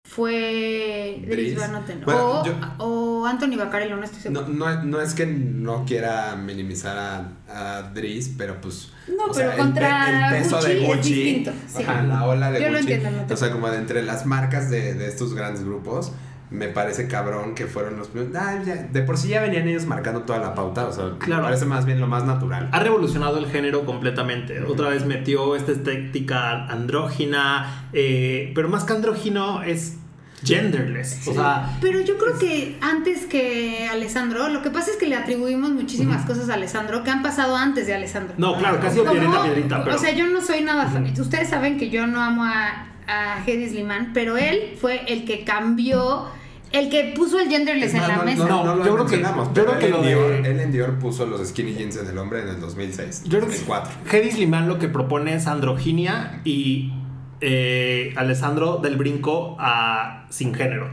[0.09, 1.59] fue Dries.
[1.59, 2.01] Van Noten.
[2.05, 4.47] Bueno, o, yo- o Anthony Baccarello, no estoy seguro.
[4.49, 8.93] No, no, no es que no quiera minimizar a, a Dries, pero pues.
[9.09, 11.14] No, o pero sea, contra el, pe- el peso Gucci de es Gucci.
[11.14, 11.82] distinto, sí.
[11.82, 12.93] ajá, la ola de Yo lo Gucci.
[12.93, 16.12] entiendo, no te o sea, como de entre las marcas de, de estos grandes grupos,
[16.51, 18.34] me parece cabrón que fueron los primeros.
[18.36, 21.42] Ah, ya, de por sí ya venían ellos marcando toda la pauta, o sea, Claro.
[21.42, 22.68] me parece más bien lo más natural.
[22.72, 24.62] Ha revolucionado el género completamente.
[24.62, 29.99] Otra vez metió esta estética andrógina, eh, pero más que andrógino es
[30.44, 31.26] genderless.
[31.28, 35.16] O sea, Pero yo creo que antes que Alessandro, lo que pasa es que le
[35.16, 38.34] atribuimos muchísimas cosas a Alessandro que han pasado antes de Alessandro.
[38.38, 39.96] no, claro, casi piedrita, piedrita, pero.
[39.96, 41.12] O sea, yo no soy nada fan.
[41.18, 45.44] Ustedes saben que yo no amo a, a Hedy Sliman, pero él fue el que
[45.44, 46.26] cambió,
[46.72, 48.44] el que puso el genderless en No, la no, mesa.
[48.46, 50.42] No, no, No, lo yo creo que- yo pero creo que él, lo en Dior,
[50.42, 53.38] de- él en Dior puso los skinny jeans en el hombre en el 2006, Yo
[53.38, 53.92] creo que 2004.
[54.10, 56.92] Hedy Sliman lo que propone es androginia y
[57.40, 60.90] eh, Alessandro del brinco a sin género.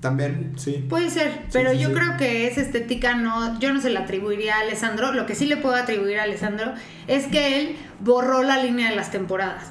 [0.00, 0.84] También, sí.
[0.88, 1.94] Puede ser, pero sí, yo sí.
[1.94, 5.12] creo que esa estética no, yo no se la atribuiría a Alessandro.
[5.12, 6.72] Lo que sí le puedo atribuir a Alessandro
[7.06, 9.70] es que él borró la línea de las temporadas.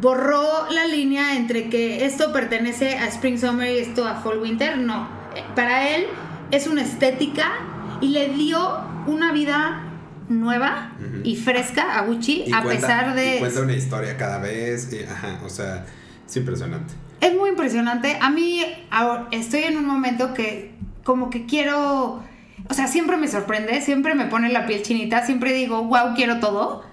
[0.00, 4.78] Borró la línea entre que esto pertenece a Spring Summer y esto a Fall Winter.
[4.78, 6.06] No, Eh, para él
[6.50, 7.52] es una estética
[8.00, 9.82] y le dio una vida
[10.28, 11.20] nueva Ujú.
[11.22, 13.36] y fresca a Gucci Y a cuenta- pesar de...
[13.36, 15.84] y cuenta una historia cada vez, y, ajá, o sea,
[16.26, 16.94] es impresionante.
[17.20, 18.16] Es muy impresionante.
[18.20, 20.72] A mí ahora, estoy en un momento que
[21.04, 22.22] como que quiero,
[22.68, 26.40] o sea, siempre me sorprende, siempre me pone la piel chinita, siempre digo, wow, quiero
[26.40, 26.84] todo.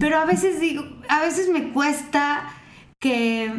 [0.00, 2.50] Pero a veces digo, a veces me cuesta
[3.00, 3.52] que,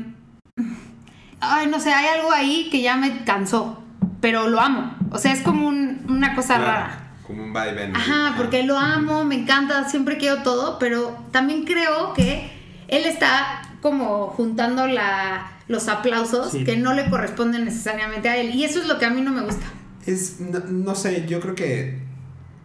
[1.40, 3.84] ay, no sé, hay algo ahí que ya me cansó,
[4.22, 4.96] pero lo amo.
[5.12, 7.04] O sea, es como un- una cosa Claro, rara.
[7.26, 7.96] Como un vaivén.
[7.96, 12.50] Ajá, porque lo amo, me encanta, siempre quiero todo, pero también creo que
[12.88, 16.64] él está como juntando la, los aplausos Sí.
[16.64, 18.56] que no le corresponden necesariamente a él.
[18.56, 19.66] Y eso es lo que a mí no me gusta.
[20.06, 22.00] Es, no, no sé, yo creo que,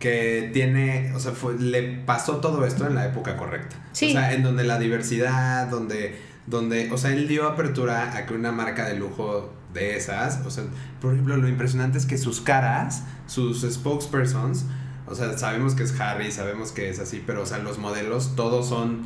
[0.03, 3.77] que tiene, o sea, fue- le pasó todo esto en la época correcta.
[3.93, 4.09] Sí.
[4.09, 8.35] O sea, en donde la diversidad, donde, donde, o sea, él dio apertura a que
[8.35, 10.65] una marca de lujo de esas, o sea,
[11.01, 14.67] por ejemplo, lo impresionante es que sus caras, sus spokespersons,
[15.07, 18.35] o sea, sabemos que es Harry, sabemos que es así, pero, o sea, los modelos,
[18.35, 19.03] todos son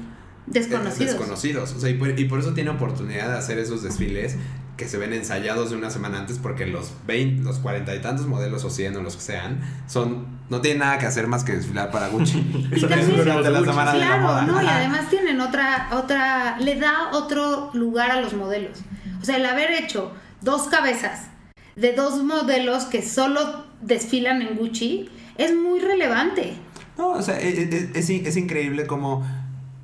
[0.47, 0.99] Desconocidos.
[1.13, 1.73] desconocidos.
[1.75, 4.37] O sea, y por, y por eso tiene oportunidad de hacer esos desfiles
[4.77, 8.27] que se ven ensayados de una semana antes porque los 20, los 40 y tantos
[8.27, 11.53] modelos o 100 o los que sean, son no tienen nada que hacer más que
[11.53, 12.39] desfilar para Gucci.
[12.77, 13.71] Y también- es durante la Gucci.
[13.71, 14.43] semana de la Claro, moda.
[14.43, 18.79] no, y además tienen otra, otra, le da otro lugar a los modelos.
[19.21, 20.13] O sea, el haber hecho
[20.43, 21.29] dos cabezas
[21.75, 26.55] de dos modelos que solo desfilan en Gucci es muy relevante.
[26.99, 29.27] No, o sea, es, es- es in- es increíble como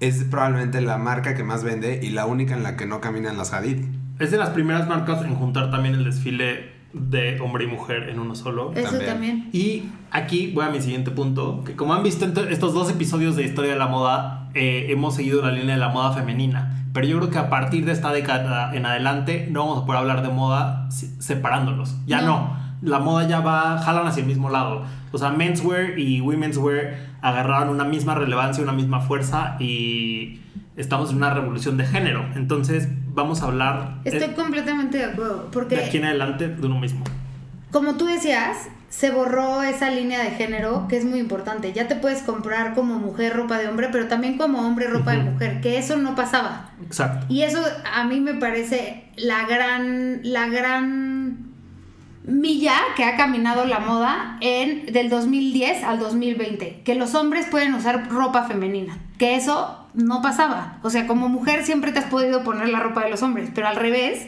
[0.01, 3.37] es probablemente la marca que más vende y la única en la que no caminan
[3.39, 3.85] las Hadid.
[4.23, 8.19] Es de las primeras marcas en juntar también el desfile de hombre y mujer en
[8.19, 8.73] uno solo.
[8.75, 9.07] Eso También.
[9.11, 9.51] también.
[9.53, 12.91] Y aquí voy a mi siguiente punto, que como han visto en to- estos dos
[12.91, 16.85] episodios de Historia de la Moda, eh, hemos seguido la línea de la moda femenina.
[16.93, 20.01] Pero yo creo que a partir de esta década en adelante no vamos a poder
[20.03, 21.97] hablar de moda separándolos.
[22.07, 22.27] Ya No.
[22.27, 22.63] no.
[22.83, 24.83] La moda ya va, jalan hacia el mismo lado.
[25.13, 30.41] O sea, menswear y womenswear agarraron una misma relevancia, una misma fuerza y
[30.77, 32.25] estamos en una revolución de género.
[32.35, 35.51] Entonces vamos a hablar Estoy completamente de acuerdo.
[35.53, 37.05] Porque de aquí en adelante de uno mismo.
[37.71, 41.73] como tú decías, se borró esa línea de género que es muy importante.
[41.73, 45.19] Ya te puedes comprar como mujer ropa de hombre, pero también como hombre ropa de
[45.21, 45.31] Ujú.
[45.31, 46.71] mujer, que eso no pasaba.
[46.85, 47.25] Exacto.
[47.31, 51.12] Y eso a mí me parece la gran, la gran
[52.25, 57.75] milla que ha caminado la moda en del 2010 al 2020, que los hombres pueden
[57.75, 60.79] usar ropa femenina, que eso no pasaba.
[60.83, 63.67] O sea, como mujer siempre te has podido poner la ropa de los hombres, pero
[63.69, 64.27] al revés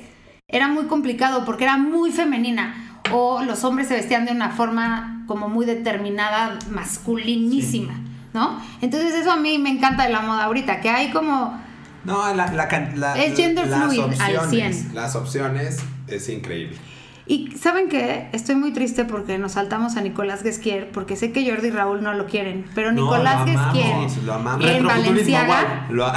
[0.48, 5.24] era muy complicado porque era muy femenina o los hombres se vestían de una forma
[5.26, 7.94] como muy determinada, masculinísima,
[8.32, 8.60] ¿no?
[8.82, 11.58] Entonces eso a mí me encanta de la moda ahorita, que hay como
[12.04, 14.94] No, la, la, la- Es gender las fluid al opciones, 100.
[14.94, 15.78] Las opciones
[16.08, 16.76] es increíble.
[17.26, 21.48] Y saben qué, estoy muy triste porque nos saltamos a Nicolás Guesquier, porque sé que
[21.50, 24.66] Jordi y Raúl no lo quieren, pero No, Nicolás lo amamos, Guesquier lo amamos.
[24.68, 25.86] en Valenciaga.
[25.90, 26.12] Lo-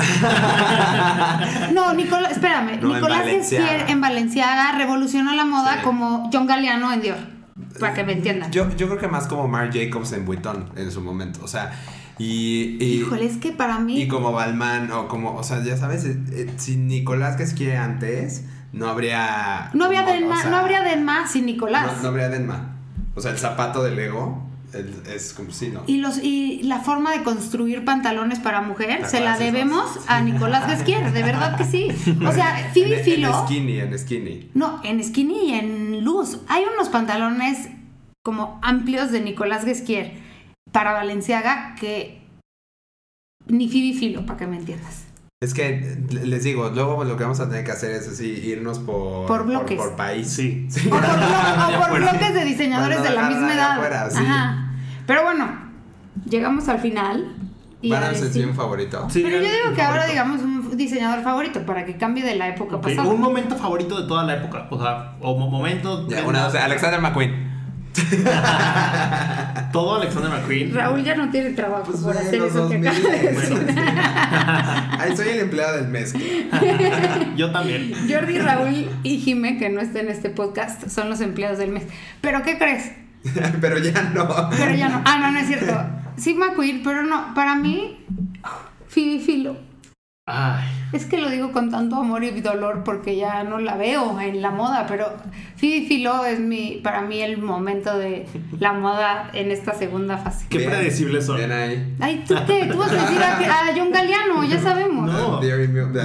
[1.73, 3.25] No, Nicolás, espérame, No, Nicolás.
[3.25, 5.79] Guesquier en Valenciaga revolucionó la moda Sí.
[5.83, 7.17] como John Galliano en Dior,
[7.79, 8.51] para que me entiendan.
[8.51, 11.39] Yo, yo creo que más como Marc Jacobs en Vuitton en su momento.
[11.43, 11.71] O sea,
[12.17, 12.77] y.
[12.83, 16.03] y Híjole, es que para mí Y como Balmain, o como, o sea, ya sabes,
[16.05, 18.43] eh, eh, si Nicolás quiere antes,
[18.77, 19.69] no habría.
[19.73, 21.97] no había como, Denma, o sea, no habría Denma sin Nicolás.
[21.97, 22.75] No, no habría Denma.
[23.15, 25.81] O sea, el zapato de Lego el- es como sí, ¿no?
[25.87, 30.21] Y, los, y la forma de construir pantalones para mujer ¿Te se la debemos a
[30.21, 31.87] Nicolás Guesquier, de verdad que sí.
[32.25, 33.27] O sea, Phoebe en, Philo.
[33.39, 34.51] en skinny, en skinny.
[34.53, 36.39] No, en skinny y en luz.
[36.47, 37.69] Hay unos pantalones
[38.23, 40.13] como amplios de Nicolás Guesquier
[40.73, 42.21] para Valenciaga que
[43.47, 45.05] ni Phoebe Filo, para que me entiendas.
[45.39, 48.79] Es que les digo, luego lo que vamos a tener que hacer es así, irnos
[48.79, 49.77] por, Por bloques.
[49.77, 50.27] por, país.
[50.33, 50.67] Sí.
[50.87, 53.71] O por, blo- o por bloques de diseñadores Bueno, de la misma edad.
[53.73, 54.17] afuera, sí.
[54.25, 54.71] Ajá.
[55.05, 55.47] Pero bueno,
[56.27, 57.35] llegamos al final.
[57.83, 58.43] Y ¿Van a sí.
[58.43, 59.07] un favorito?
[59.11, 62.47] Sí, Pero yo digo que ahora digamos un diseñador favorito para que cambie de la
[62.47, 63.03] época pasada.
[63.07, 64.65] Un momento favorito de toda la época.
[64.71, 66.07] O sea, o mo- momento.
[66.07, 67.46] Ya, una, o sea, Alexander McQueen.
[69.71, 70.73] Todo Alexander McQueen.
[70.73, 73.75] Raúl ya no tiene trabajo Pues por hacer los eso que 2000, acaba de decir.
[74.99, 76.13] Ay, soy el empleado del mes.
[77.35, 77.93] Yo también.
[78.09, 81.83] Jordi, Raúl y Jime, que no está en este podcast, son los empleados del mes.
[82.21, 82.91] ¿Pero qué crees?
[83.61, 84.49] Pero ya no.
[84.51, 85.01] Pero ya no.
[85.05, 85.73] Ah, no, no es cierto.
[86.17, 87.33] Sí, McQueen, pero no.
[87.35, 88.03] Para mí,
[88.87, 89.66] Phoebe Philo.
[90.29, 90.65] Ay.
[90.91, 94.41] Es que lo digo con tanto amor y dolor porque ya no la veo en
[94.41, 95.07] la moda, pero
[95.55, 98.25] Phoebe Philo es mi, para mí el momento de
[98.59, 100.45] la moda en esta segunda fase.
[100.49, 101.37] Qué Bien, predecibles son.
[101.37, 101.95] Bien ahí.
[102.01, 102.65] Ay, ¿tú qué?
[102.69, 105.09] Tú vas a decir a, a John Galliano, ya sabemos.
[105.09, 105.39] No.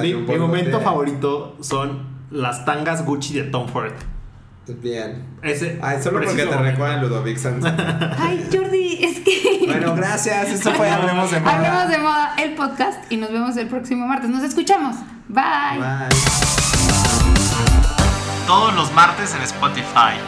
[0.00, 3.92] Mi, momento favorito son las tangas Gucci de Tom Ford.
[4.68, 5.24] Bien.
[5.42, 7.64] Ese Ay, solo porque te recuerdan Ludovic Sanz.
[8.18, 9.66] Ay, Jordi, es que...
[9.72, 10.48] Bueno, gracias.
[10.50, 11.56] Esto fue Hablemos de Moda.
[11.56, 14.28] Hablemos de moda, el podcast, y nos vemos el próximo martes.
[14.28, 14.96] Nos escuchamos.
[15.28, 15.78] Bye.
[15.78, 16.08] Bye.
[18.46, 20.18] Todos los martes en Spotify.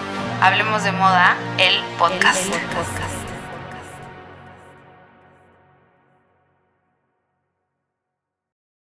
[0.41, 3.13] Hablemos de moda, el podcast.